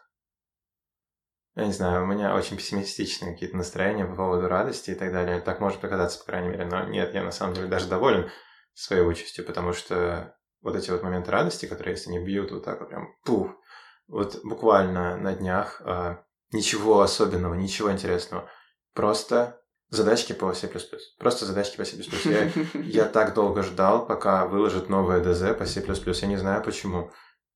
Я 1.56 1.66
не 1.66 1.74
знаю, 1.74 2.04
у 2.04 2.06
меня 2.06 2.36
очень 2.36 2.58
пессимистичные 2.58 3.34
какие-то 3.34 3.58
настроения 3.58 4.06
по 4.06 4.16
поводу 4.16 4.48
радости 4.48 4.92
и 4.92 4.96
так 4.96 5.12
далее. 5.12 5.42
Так 5.42 5.60
может 5.60 5.80
показаться, 5.80 6.20
по 6.20 6.26
крайней 6.26 6.50
мере. 6.50 6.66
Но 6.66 6.84
нет, 6.84 7.14
я 7.14 7.24
на 7.24 7.32
самом 7.32 7.56
деле 7.56 7.68
даже 7.68 7.88
доволен 7.88 8.30
своей 8.74 9.02
участью, 9.02 9.44
потому 9.44 9.74
что 9.74 10.38
вот 10.62 10.76
эти 10.76 10.92
вот 10.92 11.02
моменты 11.02 11.32
радости, 11.32 11.66
которые, 11.66 11.94
если 11.94 12.12
не 12.12 12.24
бьют 12.24 12.52
вот 12.52 12.64
так 12.64 12.80
вот 12.80 12.90
прям 12.90 13.16
пух, 13.24 13.50
вот 14.08 14.40
буквально 14.44 15.18
на 15.18 15.34
днях 15.34 15.82
э, 15.84 16.18
ничего 16.52 17.02
особенного, 17.02 17.56
ничего 17.56 17.92
интересного. 17.92 18.50
Просто 18.94 19.60
задачки 19.90 20.34
по 20.34 20.54
C++. 20.54 20.70
Просто 21.20 21.46
задачки 21.46 21.78
по 21.78 21.86
C++. 21.86 21.98
Я, 22.26 22.52
я 22.82 23.06
так 23.06 23.34
долго 23.34 23.64
ждал, 23.64 24.06
пока 24.06 24.48
выложат 24.48 24.90
новое 24.90 25.22
ДЗ 25.22 25.58
по 25.58 25.66
C++. 25.66 25.82
Я 25.82 26.28
не 26.28 26.38
знаю 26.38 26.64
почему. 26.64 27.12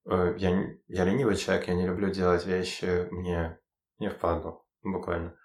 Э, 0.09 0.33
я, 0.37 0.49
я 0.87 1.05
ленивый 1.05 1.35
человек, 1.35 1.67
я 1.67 1.75
не 1.75 1.85
люблю 1.85 2.09
делать 2.09 2.45
вещи 2.45 3.07
мне 3.11 3.59
не 3.99 4.09
впадло, 4.09 4.63
буквально. 4.83 5.35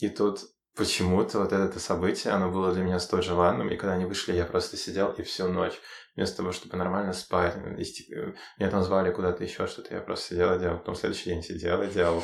И 0.00 0.08
тут 0.08 0.40
почему-то 0.76 1.38
вот 1.38 1.52
это 1.52 1.78
событие, 1.78 2.32
оно 2.32 2.50
было 2.50 2.72
для 2.72 2.82
меня 2.82 2.98
столь 2.98 3.22
желанным, 3.22 3.68
и 3.68 3.76
когда 3.76 3.94
они 3.94 4.06
вышли, 4.06 4.32
я 4.32 4.44
просто 4.44 4.76
сидел 4.76 5.12
и 5.12 5.22
всю 5.22 5.48
ночь, 5.48 5.78
вместо 6.16 6.38
того, 6.38 6.52
чтобы 6.52 6.76
нормально 6.76 7.12
спать, 7.12 7.56
меня 7.56 8.70
там 8.70 8.82
звали 8.82 9.12
куда-то 9.12 9.44
еще 9.44 9.66
что-то, 9.66 9.94
я 9.94 10.00
просто 10.00 10.34
сидел 10.34 10.54
и 10.54 10.58
делал, 10.58 10.78
потом 10.78 10.94
следующий 10.94 11.30
день 11.30 11.42
сидел 11.42 11.82
и 11.82 11.88
делал, 11.88 12.22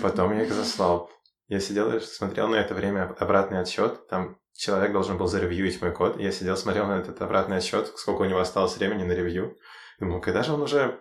потом 0.00 0.36
я 0.36 0.44
их 0.44 0.52
заслал. 0.52 1.10
Я 1.46 1.60
сидел 1.60 1.94
и 1.94 2.00
смотрел 2.00 2.48
на 2.48 2.56
это 2.56 2.74
время 2.74 3.14
обратный 3.18 3.60
отсчет, 3.60 4.06
там 4.08 4.38
человек 4.54 4.92
должен 4.92 5.18
был 5.18 5.26
заревьюить 5.26 5.80
мой 5.82 5.92
код, 5.92 6.18
я 6.18 6.32
сидел, 6.32 6.56
смотрел 6.56 6.86
на 6.86 6.98
этот 6.98 7.20
обратный 7.20 7.58
отсчет, 7.58 7.88
сколько 7.96 8.22
у 8.22 8.24
него 8.24 8.40
осталось 8.40 8.76
времени 8.76 9.04
на 9.04 9.12
ревью, 9.12 9.56
думал, 9.98 10.20
когда 10.20 10.42
же 10.42 10.52
он 10.52 10.62
уже 10.62 11.00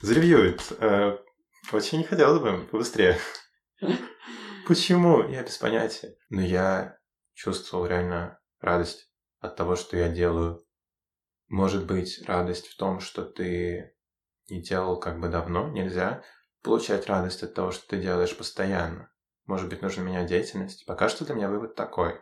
заревьюет, 0.00 0.60
э, 0.80 1.16
очень 1.72 1.98
не 1.98 2.04
хотелось 2.04 2.42
бы 2.42 2.66
побыстрее. 2.66 3.18
Почему? 4.66 5.26
Я 5.28 5.42
без 5.42 5.58
понятия. 5.58 6.16
Но 6.30 6.40
я 6.40 6.98
чувствовал 7.34 7.86
реально 7.86 8.38
радость 8.60 9.10
от 9.40 9.56
того, 9.56 9.76
что 9.76 9.96
я 9.96 10.08
делаю. 10.08 10.66
Может 11.48 11.86
быть, 11.86 12.22
радость 12.26 12.68
в 12.68 12.76
том, 12.76 13.00
что 13.00 13.24
ты 13.24 13.94
не 14.48 14.62
делал 14.62 14.98
как 14.98 15.20
бы 15.20 15.28
давно, 15.28 15.68
нельзя 15.68 16.22
получать 16.62 17.06
радость 17.06 17.42
от 17.42 17.54
того, 17.54 17.72
что 17.72 17.86
ты 17.88 18.00
делаешь 18.00 18.36
постоянно. 18.36 19.10
Может 19.46 19.68
быть, 19.68 19.82
нужно 19.82 20.02
менять 20.02 20.28
деятельность. 20.28 20.86
Пока 20.86 21.08
что 21.08 21.24
для 21.24 21.34
меня 21.34 21.48
вывод 21.48 21.74
такой. 21.74 22.20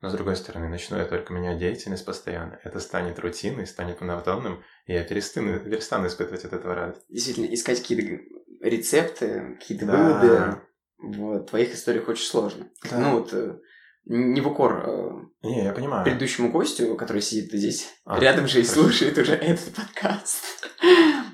Но 0.00 0.10
с 0.10 0.12
другой 0.12 0.36
стороны, 0.36 0.68
начну 0.68 0.98
я 0.98 1.04
только 1.06 1.32
менять 1.32 1.58
деятельность 1.58 2.04
постоянно. 2.04 2.60
Это 2.64 2.80
станет 2.80 3.18
рутиной, 3.18 3.66
станет 3.66 4.00
монотонным, 4.00 4.62
и 4.86 4.92
я 4.92 5.02
перестану, 5.04 5.58
перестану 5.58 6.06
испытывать 6.06 6.44
от 6.44 6.52
этого 6.52 6.74
радость. 6.74 7.06
Действительно, 7.08 7.46
искать 7.46 7.80
какие-то 7.80 8.22
рецепты, 8.60 9.56
какие-то 9.58 9.86
да. 9.86 9.96
выводы 9.96 10.60
в 10.98 11.44
твоих 11.44 11.74
историях 11.74 12.08
очень 12.08 12.26
сложно. 12.26 12.68
Да. 12.90 12.98
Ну 12.98 13.18
вот, 13.18 13.32
э, 13.32 13.58
не 14.06 14.40
в 14.40 14.48
укор 14.48 14.84
э, 14.86 15.10
не, 15.42 15.64
я 15.64 15.72
понимаю. 15.72 16.04
предыдущему 16.04 16.50
гостю, 16.50 16.94
который 16.96 17.22
сидит 17.22 17.52
здесь 17.52 17.88
а, 18.04 18.18
рядом 18.20 18.46
же 18.48 18.60
и 18.60 18.64
слушает 18.64 19.16
уже 19.18 19.34
этот 19.34 19.74
подкаст. 19.74 20.68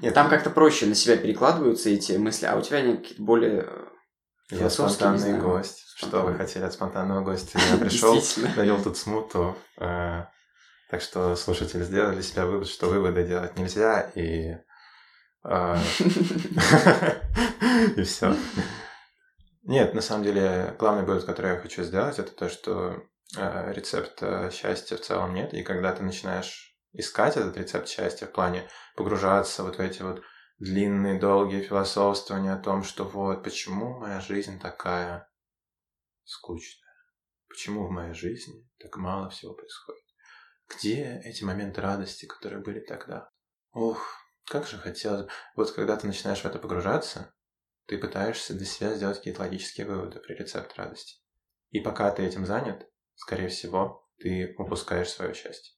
Нет, 0.01 0.15
Там 0.15 0.29
как-то 0.29 0.51
проще 0.51 0.87
на 0.87 0.95
себя 0.95 1.17
перекладываются 1.17 1.91
эти 1.91 2.13
мысли, 2.13 2.47
а 2.47 2.57
у 2.57 2.63
тебя 2.63 2.79
они 2.79 2.97
какие-то 2.97 3.23
более 3.23 3.67
э, 3.67 3.87
я 4.51 4.71
спонтанный 4.71 5.39
гость. 5.39 5.85
Что 5.97 6.23
вы 6.23 6.35
хотели 6.35 6.65
от 6.65 6.73
спонтанного 6.73 7.23
гостя? 7.23 7.59
Я 7.71 7.77
пришел, 7.79 8.21
навел 8.57 8.83
тут 8.83 8.97
смуту. 8.97 9.57
Так 9.77 11.01
что, 11.01 11.37
слушатели, 11.37 11.85
сделали 11.85 12.21
себя 12.21 12.45
вывод, 12.45 12.69
что 12.69 12.89
выводы 12.89 13.27
делать 13.27 13.57
нельзя, 13.57 14.11
и 14.15 14.57
а, 15.45 15.77
и 17.97 18.03
все. 18.03 18.37
Нет, 19.65 19.95
на 19.95 20.01
самом 20.01 20.25
деле, 20.25 20.75
главный 20.79 21.05
вывод, 21.05 21.25
который 21.25 21.55
я 21.55 21.61
хочу 21.61 21.83
сделать, 21.83 22.19
это 22.19 22.33
то, 22.33 22.49
что 22.49 23.03
э, 23.37 23.73
рецепта 23.73 24.51
счастья 24.53 24.97
в 24.97 25.01
целом 25.01 25.35
нет. 25.35 25.53
И 25.55 25.63
когда 25.63 25.93
ты 25.93 26.03
начинаешь 26.03 26.77
искать 26.93 27.37
этот 27.37 27.57
рецепт 27.57 27.89
счастья 27.89 28.27
в 28.27 28.33
плане 28.33 28.69
погружаться 28.97 29.63
вот 29.63 29.77
в 29.77 29.81
эти 29.81 30.03
вот 30.03 30.23
длинные, 30.63 31.19
долгие 31.19 31.61
философствования 31.63 32.55
о 32.55 32.63
том, 32.63 32.85
что 32.85 33.05
вот 33.05 33.43
почему 33.43 33.99
моя 33.99 34.21
жизнь 34.21 34.61
такая 34.61 35.29
скучная, 36.23 36.95
почему 37.49 37.89
в 37.89 37.91
моей 37.91 38.15
жизни 38.15 38.71
так 38.79 38.97
мало 38.97 39.29
всего 39.31 39.55
происходит, 39.55 40.05
где 40.69 41.21
эти 41.25 41.43
моменты 41.43 41.81
радости, 41.81 42.27
которые 42.27 42.63
были 42.63 42.79
тогда. 42.79 43.29
Ух, 43.73 44.07
как 44.47 44.69
же 44.69 44.79
хотелось... 44.79 45.29
Вот 45.57 45.73
когда 45.73 45.97
ты 45.97 46.07
начинаешь 46.07 46.43
в 46.43 46.47
это 46.47 46.61
погружаться, 46.61 47.35
ты 47.87 47.99
пытаешься 47.99 48.55
для 48.55 48.67
себя 48.67 48.95
сделать 48.95 49.19
какие-то 49.19 49.41
логические 49.41 49.89
выводы 49.89 50.21
при 50.21 50.35
рецепт 50.35 50.77
радости. 50.77 51.21
И 51.71 51.81
пока 51.81 52.09
ты 52.13 52.23
этим 52.23 52.47
занят, 52.47 52.89
скорее 53.17 53.49
всего, 53.49 54.09
ты 54.19 54.55
упускаешь 54.57 55.11
свое 55.11 55.35
счастье. 55.35 55.75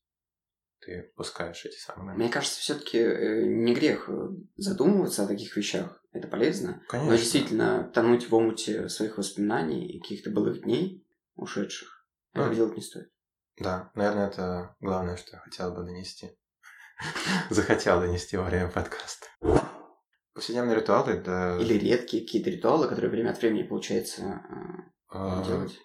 Ты 0.85 1.11
упускаешь 1.15 1.65
эти 1.65 1.79
самые 1.79 2.05
моменты. 2.05 2.23
Мне 2.25 2.33
кажется, 2.33 2.61
все-таки 2.61 2.99
э, 2.99 3.45
не 3.47 3.75
грех 3.75 4.09
э, 4.09 4.29
задумываться 4.57 5.25
о 5.25 5.27
таких 5.27 5.57
вещах. 5.57 6.03
Это 6.13 6.29
полезно. 6.29 6.83
Конечно. 6.89 7.11
Но 7.11 7.17
действительно, 7.17 7.91
тонуть 7.95 8.29
в 8.29 8.35
омуте 8.35 8.89
своих 8.89 9.17
воспоминаний 9.17 9.87
и 9.87 10.01
каких-то 10.01 10.31
былых 10.31 10.63
дней 10.63 11.07
ушедших, 11.37 12.07
mm. 12.35 12.41
этого 12.41 12.55
делать 12.55 12.77
не 12.77 12.83
стоит. 12.83 13.11
Да, 13.59 13.91
наверное, 13.95 14.29
это 14.29 14.77
главное, 14.81 15.17
что 15.17 15.37
я 15.37 15.41
хотел 15.41 15.73
бы 15.73 15.85
донести. 15.85 16.37
захотел 17.51 18.01
донести 18.01 18.37
во 18.37 18.45
время 18.45 18.69
подкаста. 18.69 19.27
Повседневные 20.35 20.77
ритуалы, 20.77 21.23
да... 21.25 21.59
Или 21.59 21.75
редкие 21.75 22.25
какие-то 22.25 22.51
ритуалы, 22.51 22.89
которые 22.89 23.11
время 23.11 23.31
от 23.31 23.41
времени 23.41 23.63
получается 23.63 24.43
э, 25.13 25.45
делать. 25.47 25.79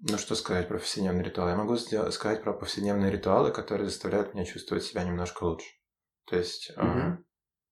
Ну, 0.00 0.16
что 0.16 0.36
сказать 0.36 0.68
про 0.68 0.78
повседневные 0.78 1.24
ритуалы? 1.24 1.50
Я 1.50 1.56
могу 1.56 1.76
сказать 1.76 2.42
про 2.42 2.52
повседневные 2.52 3.10
ритуалы, 3.10 3.50
которые 3.50 3.88
заставляют 3.88 4.32
меня 4.32 4.44
чувствовать 4.44 4.84
себя 4.84 5.02
немножко 5.02 5.42
лучше. 5.42 5.66
То 6.26 6.36
есть 6.36 6.70
угу. 6.76 6.86
э, 6.86 7.18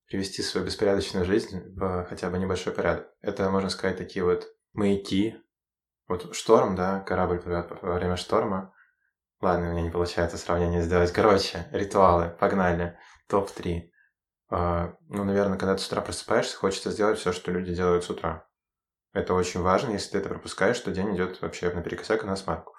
привести 0.06 0.42
свою 0.42 0.66
беспорядочную 0.66 1.24
жизнь 1.24 1.62
в 1.76 2.04
хотя 2.08 2.28
бы 2.28 2.38
небольшой 2.38 2.72
порядок. 2.72 3.12
Это, 3.20 3.48
можно 3.50 3.70
сказать, 3.70 3.96
такие 3.96 4.24
вот 4.24 4.48
маяки. 4.72 5.36
Вот 6.08 6.34
шторм, 6.34 6.74
да, 6.74 7.00
корабль 7.00 7.40
плывет 7.40 7.70
во 7.82 7.94
время 7.94 8.16
шторма. 8.16 8.74
Ладно, 9.40 9.68
у 9.68 9.72
меня 9.72 9.82
не 9.82 9.90
получается 9.90 10.36
сравнение 10.36 10.82
сделать. 10.82 11.12
Короче, 11.12 11.68
ритуалы, 11.70 12.30
погнали. 12.40 12.98
Топ-3. 13.28 13.90
А, 14.48 14.94
ну, 15.08 15.24
наверное, 15.24 15.58
когда 15.58 15.76
ты 15.76 15.82
с 15.82 15.86
утра 15.86 16.00
просыпаешься, 16.00 16.56
хочется 16.56 16.90
сделать 16.90 17.18
все, 17.18 17.32
что 17.32 17.52
люди 17.52 17.74
делают 17.74 18.04
с 18.04 18.10
утра. 18.10 18.45
Это 19.16 19.32
очень 19.32 19.62
важно. 19.62 19.92
Если 19.92 20.10
ты 20.10 20.18
это 20.18 20.28
пропускаешь, 20.28 20.78
то 20.78 20.90
день 20.90 21.16
идет 21.16 21.40
вообще 21.40 21.70
наперекосяк 21.72 22.22
и 22.22 22.26
на 22.26 22.36
смарку. 22.36 22.74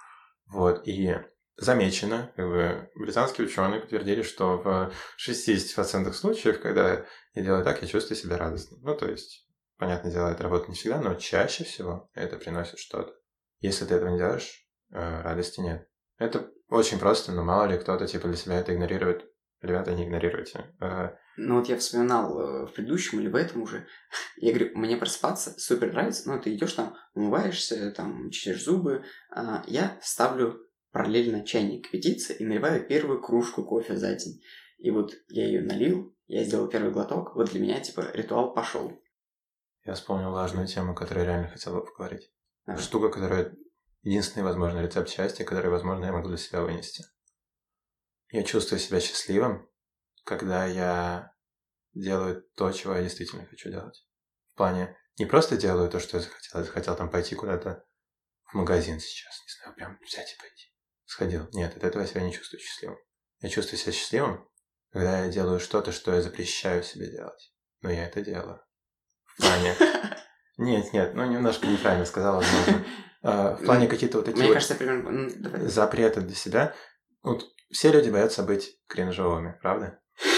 Вот. 0.45 0.87
И 0.87 1.15
замечено, 1.55 2.31
как 2.35 2.47
бы 2.47 2.91
британские 2.93 3.47
ученые 3.47 3.81
подтвердили, 3.81 4.21
что 4.21 4.57
в 4.57 4.93
60% 5.17 6.13
случаев, 6.13 6.61
когда 6.61 7.05
я 7.33 7.41
делаю 7.41 7.63
так, 7.63 7.81
я 7.81 7.87
чувствую 7.87 8.15
себя 8.15 8.37
радостно. 8.37 8.77
Ну, 8.81 8.95
то 8.95 9.09
есть, 9.09 9.49
понятное 9.77 10.11
дело, 10.11 10.27
это 10.27 10.43
работает 10.43 10.69
не 10.69 10.75
всегда, 10.75 11.01
но 11.01 11.15
чаще 11.15 11.63
всего 11.63 12.07
это 12.13 12.37
приносит 12.37 12.77
что-то. 12.77 13.15
Если 13.59 13.85
ты 13.85 13.95
этого 13.95 14.09
не 14.09 14.19
делаешь, 14.19 14.69
э, 14.91 15.21
радости 15.21 15.59
нет. 15.59 15.89
Это 16.19 16.51
очень 16.69 16.99
просто, 16.99 17.31
но 17.31 17.43
мало 17.43 17.65
ли 17.65 17.79
кто-то 17.79 18.05
типа 18.05 18.27
для 18.27 18.37
себя 18.37 18.59
это 18.59 18.75
игнорирует. 18.75 19.25
Ребята, 19.61 19.93
не 19.93 20.05
игнорируйте. 20.05 20.65
Э, 20.79 21.15
ну 21.35 21.57
вот 21.57 21.67
я 21.67 21.77
вспоминал 21.77 22.39
э, 22.39 22.65
в 22.67 22.73
предыдущем 22.73 23.19
или 23.19 23.27
в 23.27 23.35
этом 23.35 23.63
уже. 23.63 23.87
Я 24.37 24.53
говорю, 24.53 24.77
мне 24.77 24.97
просыпаться 24.97 25.59
супер 25.59 25.91
нравится. 25.91 26.29
Ну, 26.29 26.39
ты 26.39 26.53
идешь 26.53 26.73
там, 26.73 26.95
умываешься, 27.15 27.91
там, 27.91 28.29
чистишь 28.29 28.63
зубы. 28.63 29.03
А 29.31 29.63
я 29.67 29.97
ставлю 30.01 30.59
параллельно 30.91 31.45
чайник 31.45 31.87
кипятиться 31.87 32.33
и 32.33 32.45
наливаю 32.45 32.85
первую 32.85 33.21
кружку 33.21 33.63
кофе 33.63 33.95
за 33.95 34.15
день. 34.15 34.41
И 34.77 34.91
вот 34.91 35.13
я 35.29 35.45
ее 35.45 35.61
налил, 35.61 36.15
я 36.27 36.43
сделал 36.43 36.67
первый 36.67 36.91
глоток, 36.91 37.35
вот 37.35 37.51
для 37.51 37.59
меня, 37.59 37.79
типа, 37.79 38.11
ритуал 38.13 38.53
пошел. 38.53 38.91
Я 39.83 39.93
вспомнил 39.93 40.31
важную 40.31 40.67
тему, 40.67 40.93
которую 40.93 41.25
я 41.25 41.31
реально 41.31 41.49
хотел 41.49 41.73
бы 41.73 41.85
поговорить. 41.85 42.31
Ага. 42.65 42.79
Штука, 42.79 43.09
которая 43.09 43.55
единственный 44.01 44.43
возможный 44.43 44.83
рецепт 44.83 45.09
счастья, 45.09 45.45
который, 45.45 45.71
возможно, 45.71 46.05
я 46.05 46.11
могу 46.11 46.27
для 46.27 46.37
себя 46.37 46.61
вынести. 46.61 47.05
Я 48.29 48.43
чувствую 48.43 48.79
себя 48.79 48.99
счастливым, 48.99 49.69
когда 50.23 50.65
я 50.65 51.33
делаю 51.93 52.43
то, 52.55 52.71
чего 52.71 52.95
я 52.95 53.03
действительно 53.03 53.45
хочу 53.45 53.69
делать. 53.69 54.05
В 54.53 54.57
плане, 54.57 54.97
не 55.17 55.25
просто 55.25 55.57
делаю 55.57 55.89
то, 55.89 55.99
что 55.99 56.17
я 56.17 56.23
захотел, 56.23 56.59
я 56.59 56.65
захотел 56.65 56.95
там 56.95 57.09
пойти 57.09 57.35
куда-то 57.35 57.83
в 58.43 58.53
магазин 58.53 58.99
сейчас, 58.99 59.41
не 59.45 59.61
знаю, 59.61 59.75
прям 59.75 59.99
взять 60.01 60.33
и 60.33 60.39
пойти 60.39 60.67
сходил. 61.07 61.47
Нет, 61.53 61.75
от 61.75 61.83
этого 61.83 62.03
я 62.03 62.07
себя 62.07 62.21
не 62.21 62.33
чувствую 62.33 62.59
счастливым. 62.59 62.97
Я 63.39 63.49
чувствую 63.49 63.79
себя 63.79 63.93
счастливым, 63.93 64.47
когда 64.91 65.23
я 65.25 65.31
делаю 65.31 65.59
что-то, 65.59 65.91
что 65.91 66.13
я 66.13 66.21
запрещаю 66.21 66.83
себе 66.83 67.09
делать. 67.09 67.53
Но 67.81 67.89
я 67.89 68.05
это 68.05 68.21
делаю. 68.21 68.61
В 69.25 69.37
плане... 69.41 69.75
Нет, 70.59 70.91
нет, 70.91 71.13
ну 71.13 71.23
немножко 71.23 71.67
неправильно 71.67 72.03
сказал, 72.03 72.37
возможно. 72.37 72.83
А, 73.21 73.55
в 73.57 73.63
плане 73.63 73.87
какие-то 73.87 74.17
вот 74.17 74.25
такие 74.25 74.39
Мне 74.39 74.47
вот 74.47 74.53
кажется, 74.55 74.73
примерно... 74.73 75.11
Ну, 75.11 75.67
запреты 75.69 76.21
для 76.21 76.33
себя. 76.33 76.75
Вот 77.21 77.45
все 77.71 77.91
люди 77.91 78.09
боятся 78.09 78.43
быть 78.43 78.79
кринжовыми, 78.87 79.57
правда? 79.61 79.99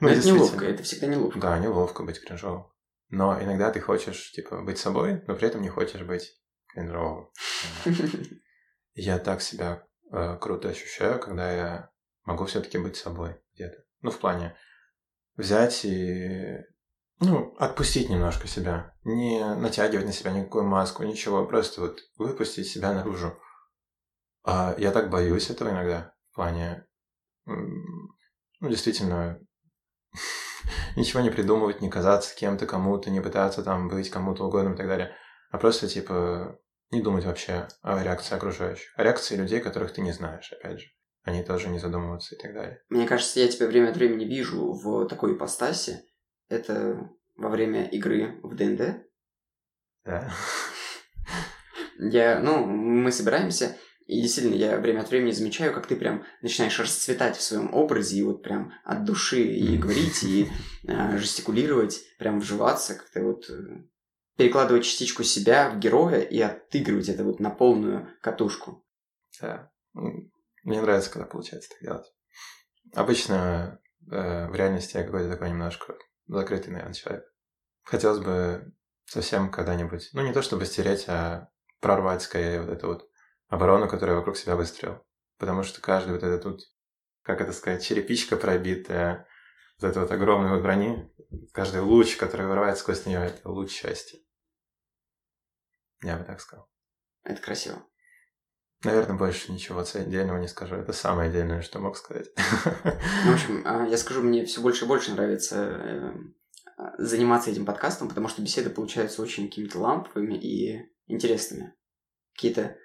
Ну, 0.00 0.08
это 0.08 0.26
неловко, 0.26 0.66
это 0.66 0.82
всегда 0.82 1.06
неловко. 1.06 1.38
Да, 1.38 1.58
неловко 1.58 2.02
быть 2.02 2.20
кринжовым. 2.20 2.66
Но 3.08 3.40
иногда 3.40 3.70
ты 3.70 3.80
хочешь, 3.80 4.32
типа, 4.32 4.60
быть 4.60 4.76
собой, 4.76 5.22
но 5.26 5.34
при 5.34 5.46
этом 5.46 5.62
не 5.62 5.68
хочешь 5.70 6.02
быть 6.02 6.36
кринжовым. 6.66 7.30
я 8.94 9.18
так 9.18 9.40
себя 9.40 9.86
э, 10.12 10.36
круто 10.38 10.68
ощущаю, 10.68 11.20
когда 11.20 11.50
я 11.50 11.90
могу 12.24 12.44
все-таки 12.44 12.76
быть 12.76 12.96
собой 12.96 13.40
где-то. 13.54 13.84
Ну, 14.02 14.10
в 14.10 14.18
плане 14.18 14.56
взять 15.36 15.84
и 15.84 16.58
ну, 17.20 17.54
отпустить 17.58 18.10
немножко 18.10 18.48
себя. 18.48 18.92
Не 19.04 19.54
натягивать 19.54 20.06
на 20.06 20.12
себя 20.12 20.32
никакую 20.32 20.64
маску, 20.64 21.04
ничего. 21.04 21.46
Просто 21.46 21.80
вот 21.80 22.00
выпустить 22.16 22.66
себя 22.66 22.92
наружу. 22.92 23.38
А 24.44 24.74
я 24.78 24.92
так 24.92 25.10
боюсь 25.10 25.50
этого 25.50 25.70
иногда. 25.70 26.14
В 26.30 26.34
плане, 26.36 26.86
ну, 27.46 28.68
действительно, 28.68 29.40
ничего 30.96 31.22
не 31.22 31.30
придумывать, 31.30 31.80
не 31.80 31.90
казаться 31.90 32.36
кем-то, 32.36 32.66
кому-то, 32.66 33.10
не 33.10 33.20
пытаться 33.20 33.62
там 33.62 33.88
быть 33.88 34.10
кому-то 34.10 34.44
угодным 34.44 34.74
и 34.74 34.76
так 34.76 34.86
далее. 34.86 35.14
А 35.50 35.58
просто, 35.58 35.88
типа, 35.88 36.58
не 36.90 37.00
думать 37.00 37.24
вообще 37.24 37.68
о 37.82 38.02
реакции 38.02 38.34
окружающих, 38.34 38.92
о 38.96 39.02
реакции 39.02 39.36
людей, 39.36 39.60
которых 39.60 39.92
ты 39.92 40.02
не 40.02 40.12
знаешь, 40.12 40.52
опять 40.52 40.80
же. 40.80 40.88
Они 41.22 41.42
тоже 41.42 41.68
не 41.68 41.78
задумываются 41.78 42.34
и 42.34 42.38
так 42.38 42.52
далее. 42.52 42.82
Мне 42.90 43.06
кажется, 43.06 43.40
я 43.40 43.48
тебя 43.48 43.66
время 43.66 43.90
от 43.90 43.96
времени 43.96 44.24
вижу 44.24 44.72
в 44.72 45.08
такой 45.08 45.34
ипостаси. 45.34 46.04
Это 46.48 47.08
во 47.36 47.48
время 47.48 47.86
игры 47.86 48.40
в 48.42 48.54
ДНД. 48.54 49.06
Да. 50.04 50.30
Я, 51.98 52.40
ну, 52.40 52.66
мы 52.66 53.10
собираемся, 53.10 53.78
и 54.06 54.20
действительно, 54.20 54.54
я 54.54 54.78
время 54.78 55.00
от 55.00 55.10
времени 55.10 55.30
замечаю, 55.30 55.72
как 55.72 55.86
ты 55.86 55.96
прям 55.96 56.24
начинаешь 56.42 56.78
расцветать 56.78 57.36
в 57.36 57.42
своем 57.42 57.72
образе, 57.74 58.18
и 58.18 58.22
вот 58.22 58.42
прям 58.42 58.72
от 58.84 59.04
души 59.04 59.42
и 59.42 59.78
говорить, 59.78 60.22
и 60.22 60.50
э, 60.86 61.16
жестикулировать, 61.18 62.02
прям 62.18 62.40
вживаться, 62.40 62.94
как-то 62.94 63.22
вот 63.22 63.48
э, 63.48 63.82
перекладывать 64.36 64.84
частичку 64.84 65.22
себя 65.22 65.70
в 65.70 65.78
героя 65.78 66.20
и 66.20 66.38
отыгрывать 66.40 67.08
это 67.08 67.24
вот 67.24 67.40
на 67.40 67.48
полную 67.50 68.10
катушку. 68.20 68.84
Да. 69.40 69.70
Мне 69.94 70.80
нравится, 70.82 71.10
когда 71.10 71.26
получается 71.26 71.70
так 71.70 71.80
делать. 71.80 72.06
Обычно 72.92 73.80
э, 74.10 74.48
в 74.48 74.54
реальности 74.54 74.98
я 74.98 75.04
какой-то 75.04 75.30
такой 75.30 75.48
немножко 75.48 75.96
закрытый, 76.26 76.72
наверное, 76.72 76.94
человек. 76.94 77.24
Хотелось 77.84 78.20
бы 78.20 78.72
совсем 79.06 79.50
когда-нибудь, 79.50 80.10
ну 80.12 80.22
не 80.22 80.32
то 80.32 80.42
чтобы 80.42 80.66
стереть, 80.66 81.04
а 81.08 81.48
прорвать 81.80 82.22
скорее 82.22 82.60
вот 82.60 82.70
эту 82.70 82.88
вот 82.88 83.08
оборону, 83.54 83.88
которая 83.88 84.16
вокруг 84.16 84.36
себя 84.36 84.56
выстроил. 84.56 85.04
Потому 85.38 85.62
что 85.62 85.80
каждый 85.80 86.12
вот 86.12 86.22
этот 86.22 86.42
тут, 86.42 86.60
как 87.22 87.40
это 87.40 87.52
сказать, 87.52 87.84
черепичка 87.84 88.36
пробитая, 88.36 89.26
вот 89.80 89.88
эта 89.88 90.00
вот 90.00 90.10
огромная 90.10 90.54
вот 90.54 90.62
брони, 90.62 91.10
каждый 91.52 91.80
луч, 91.80 92.16
который 92.16 92.46
вырывается 92.46 92.82
сквозь 92.82 93.06
нее, 93.06 93.20
это 93.20 93.48
луч 93.48 93.70
счастья. 93.70 94.18
Я 96.02 96.16
бы 96.16 96.24
так 96.24 96.40
сказал. 96.40 96.68
Это 97.24 97.40
красиво. 97.40 97.82
Наверное, 98.84 99.16
больше 99.16 99.50
ничего 99.50 99.80
отдельного 99.80 100.38
не 100.38 100.48
скажу. 100.48 100.76
Это 100.76 100.92
самое 100.92 101.30
отдельное, 101.30 101.62
что 101.62 101.78
мог 101.78 101.96
сказать. 101.96 102.28
Ну, 103.24 103.30
в 103.30 103.34
общем, 103.34 103.62
а, 103.64 103.86
я 103.86 103.96
скажу, 103.96 104.22
мне 104.22 104.44
все 104.44 104.60
больше 104.60 104.84
и 104.84 104.88
больше 104.88 105.12
нравится 105.12 105.56
э, 105.56 106.12
заниматься 106.98 107.50
этим 107.50 107.64
подкастом, 107.64 108.08
потому 108.08 108.28
что 108.28 108.42
беседы 108.42 108.68
получаются 108.68 109.22
очень 109.22 109.48
какими-то 109.48 109.78
ламповыми 109.78 110.34
и 110.34 110.92
интересными. 111.06 111.74
Какие-то 112.34 112.76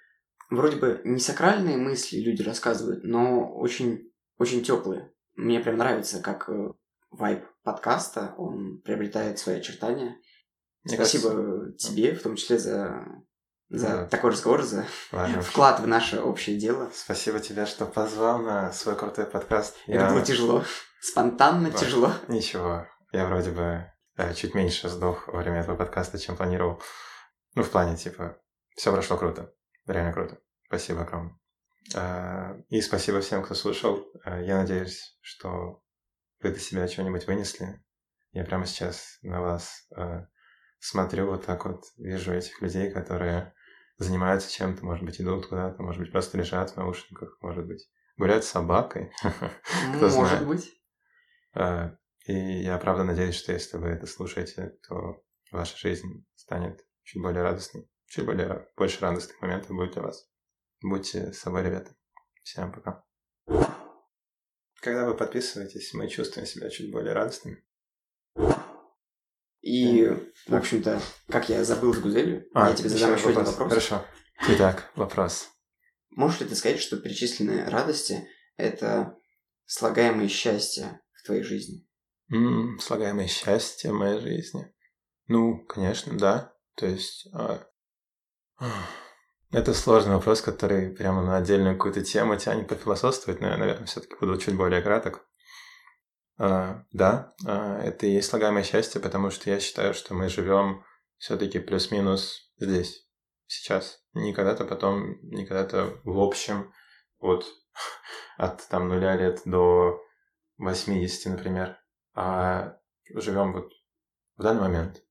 вроде 0.50 0.78
бы 0.78 1.02
не 1.04 1.20
сакральные 1.20 1.78
мысли 1.78 2.18
люди 2.18 2.42
рассказывают, 2.42 3.04
но 3.04 3.54
очень, 3.54 4.12
очень 4.38 4.64
теплые. 4.64 5.12
Мне 5.36 5.60
прям 5.60 5.78
нравится, 5.78 6.22
как 6.22 6.50
э, 6.50 6.72
вайб 7.12 7.46
подкаста, 7.64 8.34
он 8.38 8.82
приобретает 8.82 9.40
свои 9.40 9.58
очертания. 9.58 10.18
Мне 10.84 10.96
Спасибо 10.96 11.30
кажется... 11.30 11.90
тебе, 11.90 12.16
в 12.16 12.22
том 12.22 12.36
числе 12.36 12.58
за, 12.58 13.06
за 13.70 13.88
да. 13.88 14.06
такой 14.08 14.32
разговор, 14.32 14.64
за 14.64 14.86
Ладно. 15.12 15.42
вклад 15.42 15.80
в 15.80 15.88
наше 15.88 16.20
общее 16.20 16.58
дело. 16.58 16.90
Спасибо 16.94 17.40
тебе, 17.40 17.66
что 17.66 17.86
позвал 17.86 18.40
на 18.40 18.72
свой 18.72 18.96
крутой 18.96 19.26
подкаст. 19.26 19.76
Это 19.88 20.00
Я... 20.00 20.10
было 20.10 20.22
тяжело. 20.22 20.64
Спонтанно 21.02 21.70
вот. 21.70 21.80
тяжело. 21.80 22.12
Ничего. 22.28 22.88
Я 23.12 23.28
вроде 23.28 23.52
бы 23.52 23.86
э, 24.18 24.34
чуть 24.34 24.54
меньше 24.54 24.90
сдох 24.90 25.28
во 25.28 25.40
время 25.40 25.62
этого 25.62 25.76
подкаста, 25.76 26.20
чем 26.20 26.36
планировал. 26.36 26.82
Ну, 27.56 27.64
в 27.64 27.70
плане, 27.70 27.96
типа, 27.96 28.38
все 28.76 28.92
прошло 28.92 29.18
круто. 29.18 29.54
Реально 29.90 30.14
круто. 30.14 30.40
Спасибо 30.66 31.02
огромное. 31.02 31.38
Э, 31.96 32.62
и 32.70 32.82
спасибо 32.82 33.22
всем, 33.22 33.44
кто 33.44 33.56
слушал. 33.56 34.06
Э, 34.26 34.44
я 34.46 34.58
надеюсь, 34.58 35.18
что 35.22 35.84
вы 36.42 36.52
для 36.52 36.60
себя 36.60 36.88
что-нибудь 36.88 37.28
вынесли. 37.28 37.84
Я 38.32 38.46
прямо 38.46 38.66
сейчас 38.66 39.18
на 39.24 39.42
вас 39.42 39.90
смотрю 40.80 41.28
вот 41.32 41.46
так 41.46 41.66
вот, 41.66 41.84
вижу 41.98 42.32
этих 42.32 42.62
людей, 42.62 42.92
которые 42.92 43.54
занимаются 43.98 44.52
чем-то, 44.52 44.84
может 44.86 45.04
быть, 45.04 45.20
идут 45.20 45.48
куда-то, 45.48 45.84
может 45.84 46.02
быть, 46.02 46.12
просто 46.12 46.38
лежат 46.38 46.72
в 46.72 46.78
наушниках, 46.78 47.38
может 47.42 47.68
быть, 47.68 47.90
гуляют 48.18 48.46
с 48.46 48.50
собакой, 48.50 49.12
кто 49.96 50.10
знает. 50.10 50.42
Может 50.42 50.48
быть. 50.48 50.82
А, 51.54 51.96
и 52.26 52.34
я 52.34 52.78
правда 52.78 53.04
надеюсь, 53.04 53.36
что 53.36 53.52
если 53.52 53.78
вы 53.78 53.90
это 53.90 54.08
слушаете, 54.08 54.78
то 54.88 55.22
ваша 55.52 55.78
жизнь 55.78 56.26
станет 56.36 56.86
чуть 57.04 57.22
более 57.22 57.44
радостной, 57.44 57.89
чуть 58.10 58.26
более 58.26 58.68
больше 58.76 59.00
радостных 59.00 59.40
моментов 59.42 59.76
будет 59.76 59.94
для 59.94 60.02
вас. 60.02 60.28
Будьте 60.82 61.32
собой, 61.32 61.64
ребята. 61.64 61.96
Всем 62.44 62.72
пока. 62.72 63.04
Когда 64.82 65.06
вы 65.06 65.16
подписываетесь, 65.16 65.94
мы 65.94 66.08
чувствуем 66.08 66.48
себя 66.48 66.70
чуть 66.70 66.92
более 66.92 67.14
радостными. 67.14 67.64
И, 69.62 70.08
в 70.48 70.56
общем-то, 70.56 71.02
как 71.28 71.50
я 71.50 71.64
забыл 71.64 71.94
с 71.94 72.00
Гузелью, 72.00 72.48
а, 72.54 72.70
я 72.70 72.76
тебе 72.76 72.90
задам 72.90 73.16
еще, 73.16 73.30
один 73.30 73.44
вопрос. 73.44 73.70
Хорошо. 73.70 74.06
Итак, 74.48 74.92
вопрос. 74.96 75.50
Можешь 76.12 76.40
ли 76.40 76.48
ты 76.48 76.56
сказать, 76.56 76.80
что 76.80 76.98
перечисленные 76.98 77.66
радости– 77.66 78.28
это 78.58 79.18
слагаемые 79.66 80.30
счастья 80.30 81.02
в 81.12 81.24
твоей 81.24 81.44
жизни? 81.44 81.86
Mm, 82.32 82.80
слагаемые 82.80 83.28
счастья 83.28 83.92
в 83.92 83.96
моей 83.96 84.22
жизни? 84.22 84.74
Ну, 85.28 85.66
конечно, 85.66 86.18
да. 86.18 86.54
То 86.76 86.88
есть, 86.88 87.28
а... 87.34 87.69
это 89.52 89.74
сложный 89.74 90.16
вопрос, 90.16 90.42
который 90.42 90.90
прямо 90.90 91.24
на 91.24 91.38
отдельную 91.38 91.76
какую-то 91.76 92.04
тему 92.04 92.38
тянет 92.38 92.68
пофилософствовать, 92.68 93.42
но 93.42 93.48
я, 93.48 93.58
наверное, 93.58 93.86
все-таки 93.86 94.16
буду 94.20 94.38
чуть 94.38 94.56
более 94.56 94.82
краток. 94.82 95.26
А, 96.38 96.86
да, 96.92 97.34
а, 97.46 97.82
это 97.82 98.06
и 98.06 98.12
есть 98.12 98.30
слагаемое 98.30 98.64
счастье, 98.64 99.02
потому 99.02 99.30
что 99.30 99.50
я 99.50 99.60
считаю, 99.60 99.94
что 99.94 100.14
мы 100.14 100.30
живем 100.30 100.84
все-таки 101.18 101.60
плюс-минус 101.60 102.54
здесь, 102.58 103.08
сейчас. 103.48 104.02
Не 104.14 104.34
когда-то 104.34 104.66
потом, 104.66 105.20
не 105.22 105.46
когда-то 105.46 106.00
в 106.04 106.20
общем, 106.20 106.72
вот 107.20 107.46
от 108.38 108.68
там 108.70 108.88
нуля 108.88 109.16
лет 109.16 109.42
до 109.46 110.02
80, 110.58 111.34
например, 111.34 111.78
а 112.14 112.78
живем 113.14 113.54
вот 113.54 113.72
в 114.38 114.44
данный 114.44 114.62
момент. 114.62 115.04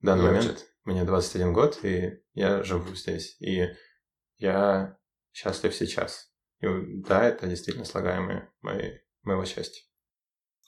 В 0.00 0.06
данный 0.06 0.28
Значит. 0.28 0.44
момент 0.44 0.66
мне 0.84 1.04
21 1.04 1.52
год, 1.52 1.84
и 1.84 2.22
я 2.36 2.62
живу 2.62 2.94
здесь. 2.94 3.36
И 3.40 3.66
я 4.36 4.96
счастлив 5.32 5.74
сейчас. 5.74 6.30
И 6.60 6.66
да, 7.06 7.24
это 7.24 7.46
действительно 7.46 7.86
слагаемое 7.86 8.52
моей, 8.60 9.00
моего 9.22 9.44
счастья. 9.44 9.82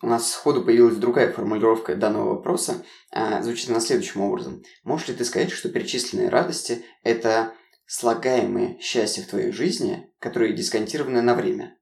У 0.01 0.07
нас 0.07 0.33
сходу 0.33 0.65
появилась 0.65 0.97
другая 0.97 1.33
формулировка 1.33 1.95
данного 1.95 2.37
вопроса. 2.37 2.85
А, 3.11 3.43
звучит 3.43 3.69
она 3.69 3.81
следующим 3.81 4.23
образом. 4.23 4.63
Можешь 4.83 5.09
ли 5.09 5.15
ты 5.15 5.25
сказать, 5.25 5.51
что 5.51 5.69
перечисленные 5.69 6.31
радости– 6.31 6.85
это 7.03 7.53
слагаемые 7.87 8.81
счастья 8.81 9.23
в 9.23 9.27
твоей 9.27 9.53
жизни, 9.53 10.11
которые 10.21 10.55
дисконтированы 10.55 11.21
на 11.21 11.35
время? 11.35 11.77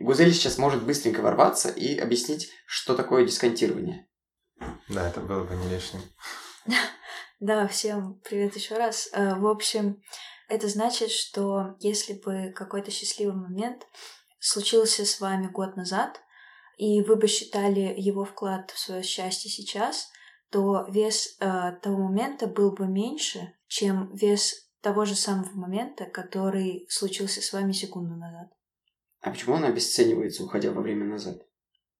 Гузель 0.00 0.32
сейчас 0.32 0.56
может 0.56 0.84
быстренько 0.84 1.20
ворваться 1.20 1.68
и 1.68 1.98
объяснить, 1.98 2.50
что 2.66 2.94
такое 2.94 3.26
дисконтирование. 3.26 4.08
Да, 4.88 5.08
это 5.08 5.20
было 5.20 5.44
бы 5.44 5.54
не 5.56 5.68
лишним. 5.68 6.00
Да, 7.38 7.66
всем 7.68 8.18
привет 8.24 8.56
еще 8.56 8.78
раз. 8.78 9.10
Э, 9.12 9.34
в 9.34 9.46
общем, 9.46 10.02
это 10.48 10.68
значит, 10.68 11.10
что 11.10 11.76
если 11.80 12.14
бы 12.14 12.50
какой-то 12.56 12.90
счастливый 12.90 13.36
момент 13.36 13.86
случился 14.38 15.04
с 15.04 15.20
вами 15.20 15.48
год 15.48 15.76
назад, 15.76 16.18
и 16.78 17.02
вы 17.02 17.16
бы 17.16 17.26
считали 17.26 17.94
его 17.94 18.24
вклад 18.24 18.70
в 18.70 18.78
свое 18.78 19.02
счастье 19.02 19.50
сейчас, 19.50 20.08
то 20.50 20.86
вес 20.88 21.36
э, 21.40 21.72
того 21.82 22.04
момента 22.04 22.46
был 22.46 22.72
бы 22.72 22.86
меньше, 22.86 23.52
чем 23.66 24.16
вес 24.16 24.70
того 24.80 25.04
же 25.04 25.14
самого 25.14 25.52
момента, 25.52 26.06
который 26.06 26.86
случился 26.88 27.42
с 27.42 27.52
вами 27.52 27.72
секунду 27.72 28.14
назад. 28.16 28.48
А 29.20 29.30
почему 29.30 29.56
он 29.56 29.64
обесценивается, 29.64 30.42
уходя 30.42 30.72
во 30.72 30.80
время 30.80 31.04
назад? 31.04 31.46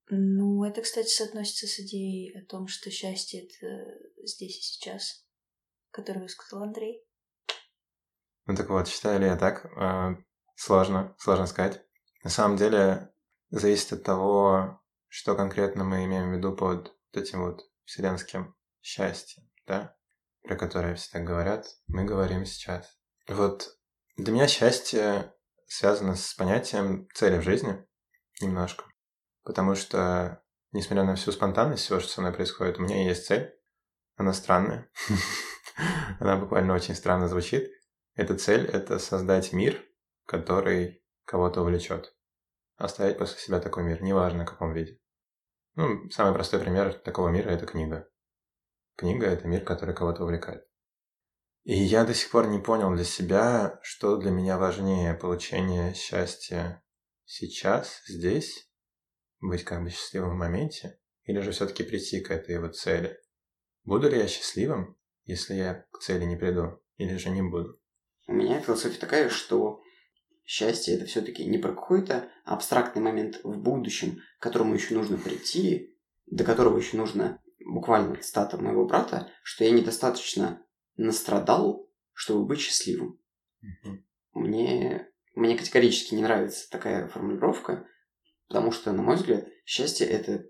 Ну, 0.09 0.64
это, 0.64 0.81
кстати, 0.81 1.09
соотносится 1.09 1.66
с 1.66 1.79
идеей 1.81 2.38
о 2.38 2.44
том, 2.46 2.68
что 2.68 2.90
счастье 2.90 3.42
это 3.42 3.99
здесь 4.25 4.59
и 4.59 4.62
сейчас, 4.62 5.26
которую 5.96 6.24
высказал 6.24 6.62
Андрей. 6.62 7.02
Ну 8.44 8.54
так 8.54 8.68
вот, 8.68 8.87
считаю 8.87 9.18
ли 9.18 9.26
я 9.26 9.37
так? 9.37 9.64
Э, 9.76 10.14
сложно, 10.54 11.16
сложно 11.18 11.46
сказать. 11.46 11.82
На 12.22 12.30
самом 12.30 12.56
деле, 12.56 13.12
зависит 13.50 13.92
от 13.94 14.02
того, 14.04 14.80
что 15.09 15.35
конкретно 15.35 15.85
мы 15.85 16.04
имеем 16.04 16.30
в 16.30 16.37
виду 16.37 16.54
под 16.54 16.94
вот 17.12 17.22
этим 17.22 17.44
вот 17.44 17.62
вселенским 17.85 18.54
счастьем, 18.82 19.48
да, 19.66 19.96
про 20.42 20.56
которое 20.56 20.94
все 20.94 21.11
так 21.11 21.24
говорят, 21.24 21.66
мы 21.87 22.04
говорим 22.04 22.44
сейчас. 22.44 22.98
Вот 23.26 23.76
для 24.16 24.32
меня 24.32 24.46
счастье 24.48 25.35
связано 25.66 26.14
с 26.14 26.35
понятием 26.35 27.09
цели 27.14 27.38
в 27.38 27.42
жизни 27.42 27.85
немножко. 28.40 28.85
Потому 29.42 29.74
что, 29.74 30.42
несмотря 30.72 31.04
на 31.04 31.16
всю 31.16 31.32
спонтанность 31.32 31.85
всего, 31.85 32.00
что 32.00 32.11
со 32.11 32.20
мной 32.20 32.32
происходит, 32.32 32.78
у 32.78 32.82
меня 32.82 33.02
есть 33.04 33.26
цель. 33.26 33.52
Она 34.16 34.32
странная. 34.32 34.90
Она 36.21 36.37
буквально 36.37 36.75
очень 36.75 36.95
странно 36.95 37.29
звучит. 37.29 37.71
Эта 38.15 38.37
цель— 38.37 38.67
это 38.73 38.99
создать 38.99 39.53
мир, 39.53 39.83
который 40.27 41.05
кого-то 41.25 41.62
увлечет. 41.62 42.15
Оставить 42.77 43.19
после 43.19 43.39
себя 43.39 43.61
такой 43.61 43.85
мир, 43.85 44.03
неважно 44.03 44.45
в 44.45 44.49
каком 44.49 44.73
виде. 44.73 44.99
Ну, 45.75 46.09
самый 46.11 46.33
простой 46.33 46.61
пример 46.61 46.95
такого 46.95 47.29
мира— 47.29 47.49
это 47.51 47.67
книга. 47.67 48.09
Книга— 48.97 49.27
это 49.29 49.47
мир, 49.47 49.65
который 49.65 49.95
кого-то 49.95 50.25
увлекает. 50.25 50.67
И 51.65 51.75
я 51.75 52.05
до 52.05 52.15
сих 52.15 52.31
пор 52.31 52.47
не 52.47 52.59
понял 52.59 52.95
для 52.95 53.05
себя, 53.05 53.79
что 53.83 54.17
для 54.17 54.31
меня 54.31 54.57
важнее 54.57 55.15
получение 55.15 55.95
счастья 55.95 56.83
сейчас, 57.25 58.03
здесь, 58.07 58.71
быть 59.41 59.65
как 59.65 59.83
бы 59.83 59.91
счастливым 59.91 60.31
в 60.31 60.39
моменте, 60.39 60.99
или 61.25 61.41
же 61.41 61.51
все-таки 61.51 61.83
прийти 61.83 62.21
к 62.21 62.31
этой 62.31 62.59
вот 62.59 62.77
цели. 62.77 63.19
Буду 63.85 64.09
ли 64.09 64.19
я 64.19 64.29
счастливым, 64.29 64.97
если 65.27 65.55
я 65.55 65.87
к 65.93 65.99
цели 65.99 66.25
не 66.25 66.37
приду, 66.37 66.81
или 66.97 67.17
же 67.17 67.31
не 67.31 67.43
буду? 67.43 67.79
У 68.27 68.33
меня 68.33 68.61
философия 68.61 68.99
такая, 68.99 69.29
что 69.29 69.83
счастье 70.45 70.95
это 70.95 71.05
все-таки 71.05 71.45
не 71.45 71.59
про 71.59 71.73
какой-то 71.73 72.31
абстрактный 72.45 73.03
момент 73.03 73.41
в 73.43 73.59
будущем, 73.59 74.23
к 74.39 74.43
которому 74.43 74.75
еще 74.75 74.95
нужно 74.95 75.19
прийти, 75.19 75.97
до 76.27 76.45
которого 76.45 76.79
еще 76.79 76.97
нужно 76.97 77.43
буквально 77.65 78.17
цитата 78.17 78.57
моего 78.57 78.87
брата, 78.87 79.31
что 79.43 79.65
я 79.65 79.71
недостаточно 79.71 80.65
настрадал, 80.97 81.91
чтобы 82.12 82.47
быть 82.47 82.61
счастливым. 82.61 83.21
Mm-hmm. 83.62 83.97
Мне, 84.35 85.11
мне 85.35 85.59
категорически 85.59 86.15
не 86.15 86.23
нравится 86.23 86.71
такая 86.71 87.09
формулировка, 87.09 87.87
потому 88.49 88.71
что, 88.71 88.93
на 88.93 89.03
мой 89.03 89.17
взгляд, 89.17 89.47
счастье 89.65 90.07
это 90.07 90.47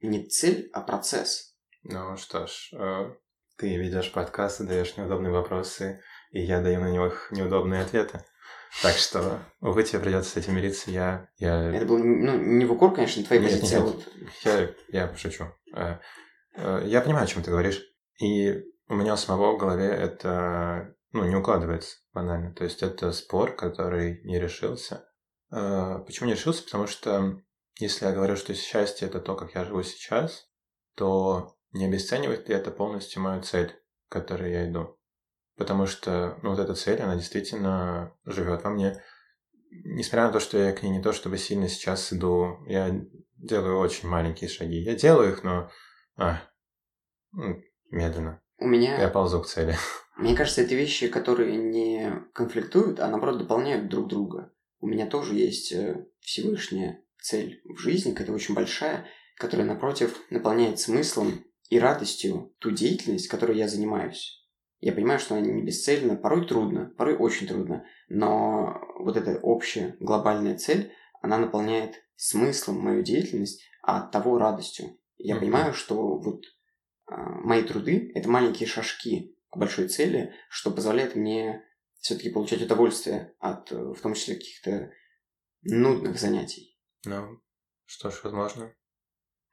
не 0.00 0.28
цель, 0.28 0.70
а 0.72 0.82
процесс. 0.82 1.56
Ну 1.82 2.16
что 2.16 2.46
ж, 2.46 2.70
э, 2.72 3.14
ты 3.58 3.76
ведешь 3.76 4.12
подкаст, 4.12 4.64
даешь 4.64 4.96
неудобные 4.96 5.32
вопросы, 5.32 6.00
и 6.30 6.40
я 6.40 6.60
даю 6.60 6.80
на 6.80 6.90
них 6.90 7.28
неудобные 7.32 7.82
ответы. 7.82 8.24
Так 8.82 8.94
что, 8.96 9.40
увы, 9.60 9.82
тебе 9.82 9.98
придется 9.98 10.30
с 10.30 10.36
этим 10.36 10.54
мириться. 10.54 10.90
Я, 10.90 11.28
я... 11.38 11.72
Это 11.72 11.86
был, 11.86 11.98
ну, 11.98 12.36
не 12.38 12.64
в 12.64 12.72
укор, 12.72 12.94
конечно, 12.94 13.24
твоя 13.24 13.42
нет, 13.42 13.50
позиция. 13.50 13.80
Нет, 13.80 13.88
вот... 13.88 14.04
я, 14.44 15.00
я 15.00 15.06
пошучу. 15.08 15.46
Э, 15.74 15.96
э, 16.54 16.82
я 16.84 17.00
понимаю, 17.00 17.24
о 17.24 17.26
чем 17.26 17.42
ты 17.42 17.50
говоришь. 17.50 17.82
И 18.20 18.62
у 18.88 18.94
меня 18.94 19.16
самого 19.16 19.54
в 19.54 19.58
голове 19.58 19.88
это 19.88 20.94
ну, 21.12 21.24
не 21.24 21.34
укладывается 21.34 21.96
банально. 22.12 22.54
То 22.54 22.64
есть 22.64 22.82
это 22.82 23.10
спор, 23.12 23.56
который 23.56 24.20
не 24.24 24.38
решился. 24.38 25.08
Э, 25.50 25.98
почему 26.06 26.28
не 26.28 26.34
решился? 26.34 26.62
Потому 26.62 26.86
что 26.86 27.40
если 27.78 28.06
я 28.06 28.12
говорю, 28.12 28.36
что 28.36 28.54
счастье 28.54 29.08
это 29.08 29.20
то, 29.20 29.34
как 29.34 29.54
я 29.54 29.64
живу 29.64 29.82
сейчас, 29.82 30.46
то 30.94 31.57
не 31.72 31.86
обесценивает 31.86 32.48
ли 32.48 32.54
это 32.54 32.70
полностью 32.70 33.22
мою 33.22 33.42
цель, 33.42 33.72
к 34.08 34.12
которой 34.12 34.52
я 34.52 34.70
иду? 34.70 34.98
потому 35.58 35.86
что 35.86 36.38
ну, 36.42 36.50
вот 36.50 36.60
эта 36.60 36.74
цель, 36.74 37.00
она 37.02 37.16
действительно 37.16 38.14
живет 38.24 38.62
во 38.62 38.70
мне. 38.70 39.02
Несмотря 39.70 40.28
на 40.28 40.32
то, 40.32 40.40
что 40.40 40.56
я 40.56 40.72
к 40.72 40.82
ней 40.82 40.90
не 40.90 41.02
то 41.02 41.12
чтобы 41.12 41.36
сильно 41.36 41.68
сейчас 41.68 42.12
иду, 42.12 42.60
я 42.66 42.98
делаю 43.36 43.78
очень 43.78 44.08
маленькие 44.08 44.48
шаги. 44.48 44.80
Я 44.80 44.94
делаю 44.94 45.32
их, 45.32 45.42
но 45.42 45.68
а, 46.16 46.40
ну, 47.32 47.60
медленно. 47.90 48.40
У 48.58 48.66
меня... 48.66 48.98
Я 48.98 49.08
ползу 49.08 49.42
к 49.42 49.46
цели. 49.46 49.76
Мне 50.16 50.34
кажется, 50.34 50.62
это 50.62 50.74
вещи, 50.74 51.08
которые 51.08 51.56
не 51.56 52.24
конфликтуют, 52.32 52.98
а 53.00 53.08
наоборот 53.08 53.38
дополняют 53.38 53.88
друг 53.88 54.08
друга. 54.08 54.52
У 54.80 54.86
меня 54.86 55.06
тоже 55.06 55.34
есть 55.34 55.72
э, 55.72 56.06
Всевышняя 56.20 57.02
цель 57.20 57.60
в 57.64 57.78
жизни, 57.78 58.12
которая 58.12 58.36
очень 58.36 58.54
большая, 58.54 59.06
которая, 59.36 59.66
напротив, 59.66 60.16
наполняет 60.30 60.80
смыслом 60.80 61.44
и 61.68 61.78
радостью 61.78 62.54
ту 62.58 62.70
деятельность, 62.70 63.28
которой 63.28 63.56
я 63.56 63.68
занимаюсь. 63.68 64.46
Я 64.80 64.92
понимаю, 64.92 65.18
что 65.18 65.34
они 65.34 65.50
не 65.50 65.62
бесцельны, 65.62 66.16
порой 66.16 66.46
трудно, 66.46 66.92
порой 66.96 67.16
очень 67.16 67.46
трудно, 67.46 67.84
но 68.08 68.80
вот 68.98 69.16
эта 69.16 69.38
общая 69.40 69.96
глобальная 69.98 70.56
цель, 70.56 70.92
она 71.20 71.38
наполняет 71.38 72.04
смыслом 72.14 72.78
мою 72.78 73.02
деятельность, 73.02 73.62
а 73.82 74.04
от 74.04 74.12
того 74.12 74.38
радостью. 74.38 74.98
Я 75.16 75.34
mm-hmm. 75.34 75.40
понимаю, 75.40 75.74
что 75.74 76.18
вот 76.18 76.44
э, 76.44 77.14
мои 77.16 77.62
труды– 77.62 78.12
это 78.14 78.28
маленькие 78.28 78.68
шажки 78.68 79.36
к 79.50 79.56
большой 79.56 79.88
цели, 79.88 80.32
что 80.48 80.70
позволяет 80.70 81.16
мне 81.16 81.64
все-таки 81.98 82.30
получать 82.30 82.62
удовольствие 82.62 83.34
от, 83.40 83.72
э, 83.72 83.76
в 83.76 84.00
том 84.00 84.14
числе, 84.14 84.34
каких-то 84.34 84.92
нудных 85.62 86.20
занятий. 86.20 86.78
Ну, 87.04 87.40
что 87.84 88.10
ж, 88.10 88.20
возможно. 88.22 88.72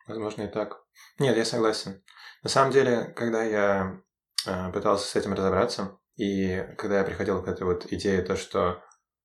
Возможно 0.07 0.43
и 0.43 0.47
так. 0.47 0.83
Нет, 1.19 1.35
я 1.35 1.45
согласен. 1.45 2.03
На 2.43 2.49
самом 2.49 2.71
деле, 2.71 3.05
когда 3.15 3.43
я 3.43 4.01
Э, 4.45 4.71
пытался 4.71 5.07
с 5.07 5.15
этим 5.15 5.33
разобраться. 5.33 5.97
И 6.15 6.63
когда 6.77 6.99
я 6.99 7.03
приходил 7.03 7.41
к 7.41 7.47
этой 7.47 7.63
вот 7.63 7.91
идее, 7.91 8.21
то, 8.21 8.35
что... 8.35 8.83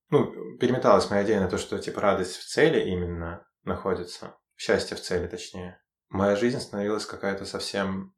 Ну, 0.09 0.57
переметалась 0.59 1.09
моя 1.09 1.25
идея 1.25 1.41
на 1.41 1.49
то, 1.49 1.57
что, 1.57 1.79
типа, 1.79 2.01
радость 2.01 2.37
в 2.37 2.49
цели 2.49 2.81
именно 2.91 3.47
находится. 3.63 4.37
Счастье 4.57 4.97
в 4.97 5.01
цели, 5.01 5.29
точнее. 5.29 5.81
Моя 6.09 6.35
жизнь 6.35 6.59
становилась 6.59 7.07
какая-то 7.07 7.45
совсем 7.45 8.13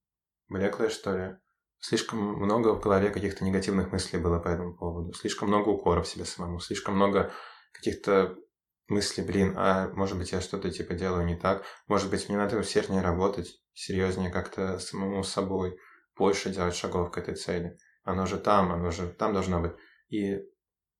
блеклая, 0.48 0.88
что 0.88 1.16
ли. 1.16 1.36
Слишком 1.80 2.18
много 2.18 2.74
в 2.74 2.80
голове 2.80 3.10
каких-то 3.10 3.44
негативных 3.44 3.92
мыслей 3.92 4.20
было 4.20 4.38
по 4.38 4.48
этому 4.48 4.74
поводу. 4.74 5.12
Слишком 5.12 5.48
много 5.48 5.68
укоров 5.68 6.06
себе 6.06 6.24
самому. 6.24 6.60
Слишком 6.60 6.94
много 6.94 7.32
каких-то 7.72 8.36
мыслей, 8.92 9.24
блин, 9.24 9.54
а 9.56 9.88
может 9.88 10.18
быть 10.18 10.32
я 10.32 10.40
что-то 10.40 10.70
типа 10.70 10.94
делаю 10.94 11.26
не 11.26 11.36
так. 11.36 11.64
Может 11.88 12.10
быть 12.10 12.28
мне 12.28 12.38
надо 12.38 12.56
усерднее 12.56 13.02
работать, 13.02 13.60
серьезнее 13.72 14.30
как-то 14.30 14.78
самому 14.78 15.22
собой 15.24 15.76
больше 16.16 16.50
делать 16.50 16.76
шагов 16.76 17.10
к 17.10 17.18
этой 17.18 17.34
цели. 17.34 17.76
Оно 18.04 18.26
же 18.26 18.38
там, 18.38 18.72
оно 18.72 18.90
же 18.90 19.08
там 19.08 19.32
должно 19.32 19.60
быть. 19.60 19.72
И 20.08 20.38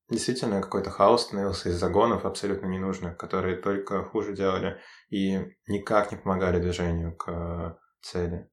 действительно 0.08 0.60
какой-то 0.60 0.90
хаос 0.90 1.24
становился 1.24 1.68
из 1.68 1.76
загонов 1.76 2.24
абсолютно 2.24 2.66
ненужных, 2.66 3.16
которые 3.16 3.56
только 3.56 4.04
хуже 4.04 4.34
делали 4.34 4.80
и 5.10 5.38
никак 5.66 6.12
не 6.12 6.18
помогали 6.18 6.60
движению 6.60 7.16
к 7.16 7.78
цели. 8.00 8.48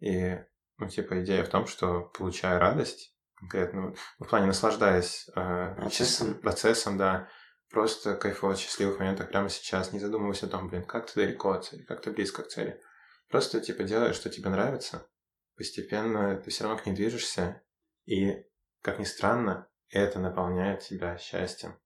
И, 0.00 0.36
ну, 0.78 0.88
типа, 0.88 1.22
идея 1.22 1.44
в 1.44 1.48
том, 1.48 1.66
что 1.66 2.10
получая 2.18 2.58
радость, 2.58 3.16
конкретно, 3.36 3.94
в 4.18 4.24
плане 4.24 4.46
наслаждаясь 4.46 5.28
э, 5.34 5.74
процессом. 5.76 6.34
процессом, 6.34 6.98
да, 6.98 7.28
просто 7.72 8.14
кайфовать 8.14 8.58
в 8.58 8.62
счастливых 8.62 8.98
моментах 8.98 9.30
прямо 9.30 9.48
сейчас, 9.48 9.92
не 9.92 9.98
задумываясь 9.98 10.42
о 10.42 10.48
том, 10.48 10.68
блин, 10.68 10.84
как 10.84 11.10
ты 11.10 11.20
далеко 11.20 11.52
от 11.52 11.64
цели, 11.64 11.82
как 11.82 12.02
ты 12.02 12.10
близко 12.10 12.42
к 12.42 12.48
цели. 12.48 12.80
Просто, 13.28 13.60
типа, 13.60 13.82
делаешь, 13.82 14.16
что 14.16 14.30
тебе 14.30 14.50
нравится, 14.50 15.08
постепенно 15.56 16.36
ты 16.36 16.50
все 16.50 16.64
равно 16.64 16.78
к 16.78 16.86
ней 16.86 16.94
движешься, 16.94 17.62
и, 18.04 18.44
как 18.82 18.98
ни 18.98 19.04
странно, 19.04 19.68
это 19.88 20.18
наполняет 20.18 20.80
тебя 20.80 21.16
счастьем. 21.16 21.78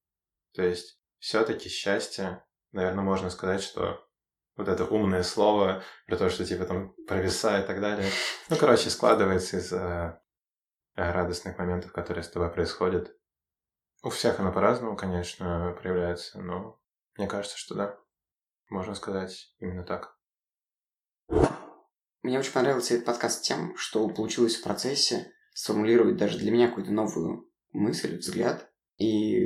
То 0.55 0.62
есть, 0.62 1.01
все-таки 1.18 1.68
счастье, 1.68 2.44
наверное, 2.72 3.05
можно 3.05 3.31
сказать, 3.31 3.62
что 3.62 4.07
вот 4.57 4.68
это 4.68 4.85
умное 4.85 5.22
слово 5.22 5.83
про 6.07 6.16
то, 6.16 6.31
что 6.31 6.44
типа 6.44 6.64
там 6.64 6.94
провисает 7.07 7.64
и 7.64 7.68
так 7.68 7.81
далее. 7.81 8.11
Ну, 8.49 8.57
короче, 8.57 8.90
складывается 8.90 9.59
из 9.59 9.72
э, 9.72 10.18
радостных 10.94 11.59
моментов, 11.59 11.92
которые 11.92 12.25
с 12.25 12.31
тобой 12.31 12.51
происходят. 12.51 13.14
У 14.07 14.09
всех 14.09 14.38
оно 14.38 14.53
по-разному, 14.53 14.95
конечно, 14.95 15.77
проявляется, 15.83 16.40
но 16.40 16.81
мне 17.16 17.27
кажется, 17.27 17.59
что 17.59 17.75
да, 17.75 17.99
можно 18.69 18.95
сказать 18.95 19.53
именно 19.59 19.83
так. 19.83 20.16
Мне 22.23 22.38
очень 22.38 22.53
понравился 22.53 22.95
этот 22.95 23.05
подкаст 23.05 23.42
тем, 23.42 23.77
что 23.77 24.09
получилось 24.09 24.55
в 24.55 24.62
процессе 24.62 25.33
сформулировать 25.53 26.19
даже 26.19 26.38
для 26.38 26.53
меня 26.53 26.69
какую-то 26.69 26.92
новую 26.92 27.51
мысль, 27.73 28.19
взгляд. 28.19 28.71
И 28.97 29.38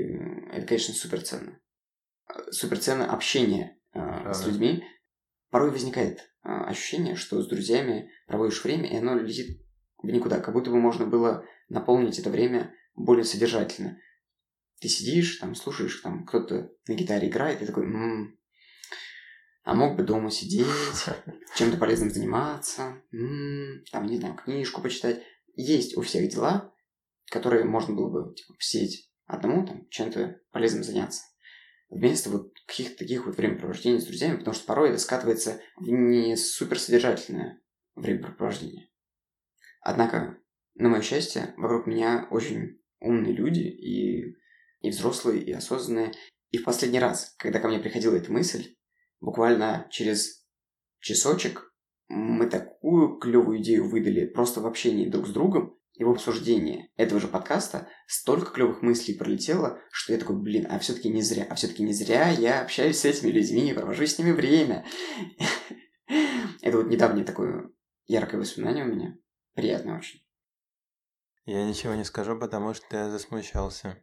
это, 0.53 0.66
конечно, 0.66 0.92
супер 0.92 1.23
ценно. 1.23 1.59
Супер 2.51 2.81
ценно 2.81 3.11
общение 3.11 3.79
э, 3.94 3.99
а, 3.99 4.35
с 4.35 4.46
людьми. 4.46 4.85
Порой 5.49 5.70
возникает 5.70 6.18
э, 6.18 6.51
ощущение, 6.51 7.16
что 7.16 7.40
с 7.40 7.49
друзьями 7.49 8.11
проводишь 8.27 8.62
время, 8.62 8.90
и 8.90 8.96
оно 8.96 9.14
летит 9.14 9.64
в 9.96 10.07
никуда. 10.07 10.38
Как 10.38 10.53
будто 10.53 10.68
бы 10.68 10.77
можно 10.77 11.07
было 11.07 11.46
наполнить 11.70 12.18
это 12.18 12.29
время 12.29 12.75
более 12.94 13.25
содержательно. 13.25 13.96
Ты 14.81 14.88
сидишь, 14.88 15.37
там, 15.37 15.55
слушаешь, 15.55 16.01
там, 16.01 16.25
кто-то 16.25 16.71
на 16.88 16.95
гитаре 16.95 17.29
играет, 17.29 17.61
и 17.61 17.66
такой, 17.66 17.85
м-м, 17.85 18.38
а 19.62 19.75
мог 19.75 19.97
бы 19.97 20.03
дома 20.03 20.31
сидеть, 20.31 20.66
чем-то 21.57 21.77
полезным 21.77 22.11
заниматься, 22.11 23.03
м-м, 23.12 23.85
там, 23.93 24.07
не 24.07 24.16
знаю, 24.16 24.37
книжку 24.37 24.81
почитать. 24.81 25.23
Есть 25.55 25.97
у 25.97 26.01
всех 26.01 26.31
дела, 26.31 26.75
которые 27.31 27.64
можно 27.64 27.95
было 27.95 28.09
бы 28.11 28.35
типа, 28.35 28.55
посидеть 28.55 29.11
одному, 29.27 29.66
там, 29.66 29.87
чем-то 29.90 30.40
полезным 30.51 30.83
заняться. 30.83 31.23
Вместо 31.90 32.31
вот 32.31 32.53
каких-то 32.66 32.99
таких 32.99 33.27
вот 33.27 33.37
времяпровождений 33.37 34.01
с 34.01 34.07
друзьями, 34.07 34.37
потому 34.37 34.55
что 34.55 34.64
порой 34.64 34.90
это 34.90 34.99
скатывается 34.99 35.61
в 35.77 35.88
не 35.88 36.37
суперсодержательное 36.37 37.61
времяпрепровождение. 37.97 38.88
Однако, 39.83 40.38
на 40.75 40.88
мое 40.88 41.03
счастье, 41.03 41.53
вокруг 41.57 41.87
меня 41.87 42.29
очень 42.31 42.81
умные 43.01 43.35
люди 43.35 43.61
и, 43.61 44.37
и 44.81 44.90
взрослые, 44.90 45.43
и 45.43 45.53
осознанные. 45.53 46.12
И 46.51 46.59
в 46.59 46.64
последний 46.64 46.99
раз, 46.99 47.35
когда 47.38 47.61
ко 47.61 47.69
мне 47.69 47.79
приходила 47.79 48.16
эта 48.16 48.33
мысль, 48.33 48.77
буквально 49.21 49.87
через 49.90 50.47
часочек 50.99 51.73
мы 52.09 52.47
такую 52.49 53.19
клевую 53.19 53.61
идею 53.61 53.88
выдали 53.88 54.27
просто 54.27 54.61
в 54.61 54.66
общении 54.66 55.09
друг 55.09 55.29
с 55.29 55.31
другом 55.31 55.79
и 55.95 56.05
в 56.05 56.11
обсуждении 56.11 56.90
этого 56.97 57.21
же 57.21 57.29
подкаста 57.29 57.88
столько 58.07 58.53
клевых 58.53 58.83
мыслей 58.83 59.14
пролетело, 59.14 59.81
что 59.93 60.12
я 60.12 60.19
такой, 60.19 60.37
блин, 60.37 60.66
а 60.69 60.79
все-таки 60.79 61.09
не 61.09 61.23
зря, 61.23 61.47
а 61.49 61.55
все-таки 61.55 61.83
не 61.83 61.93
зря 61.93 62.31
я 62.31 62.62
общаюсь 62.62 62.99
с 62.99 63.05
этими 63.05 63.31
людьми, 63.31 63.75
провожу 63.75 64.07
с 64.07 64.19
ними 64.19 64.33
время. 64.33 64.87
Это 66.62 66.79
вот 66.79 66.88
недавнее 66.88 67.25
такое 67.25 67.71
яркое 68.07 68.40
воспоминание 68.40 68.85
у 68.85 68.88
меня. 68.88 69.19
Приятно 69.55 69.99
очень. 69.99 70.21
Я 71.45 71.64
ничего 71.64 71.95
не 71.95 72.05
скажу, 72.05 72.38
потому 72.38 72.75
что 72.75 72.97
я 72.97 73.11
засмущался. 73.11 74.03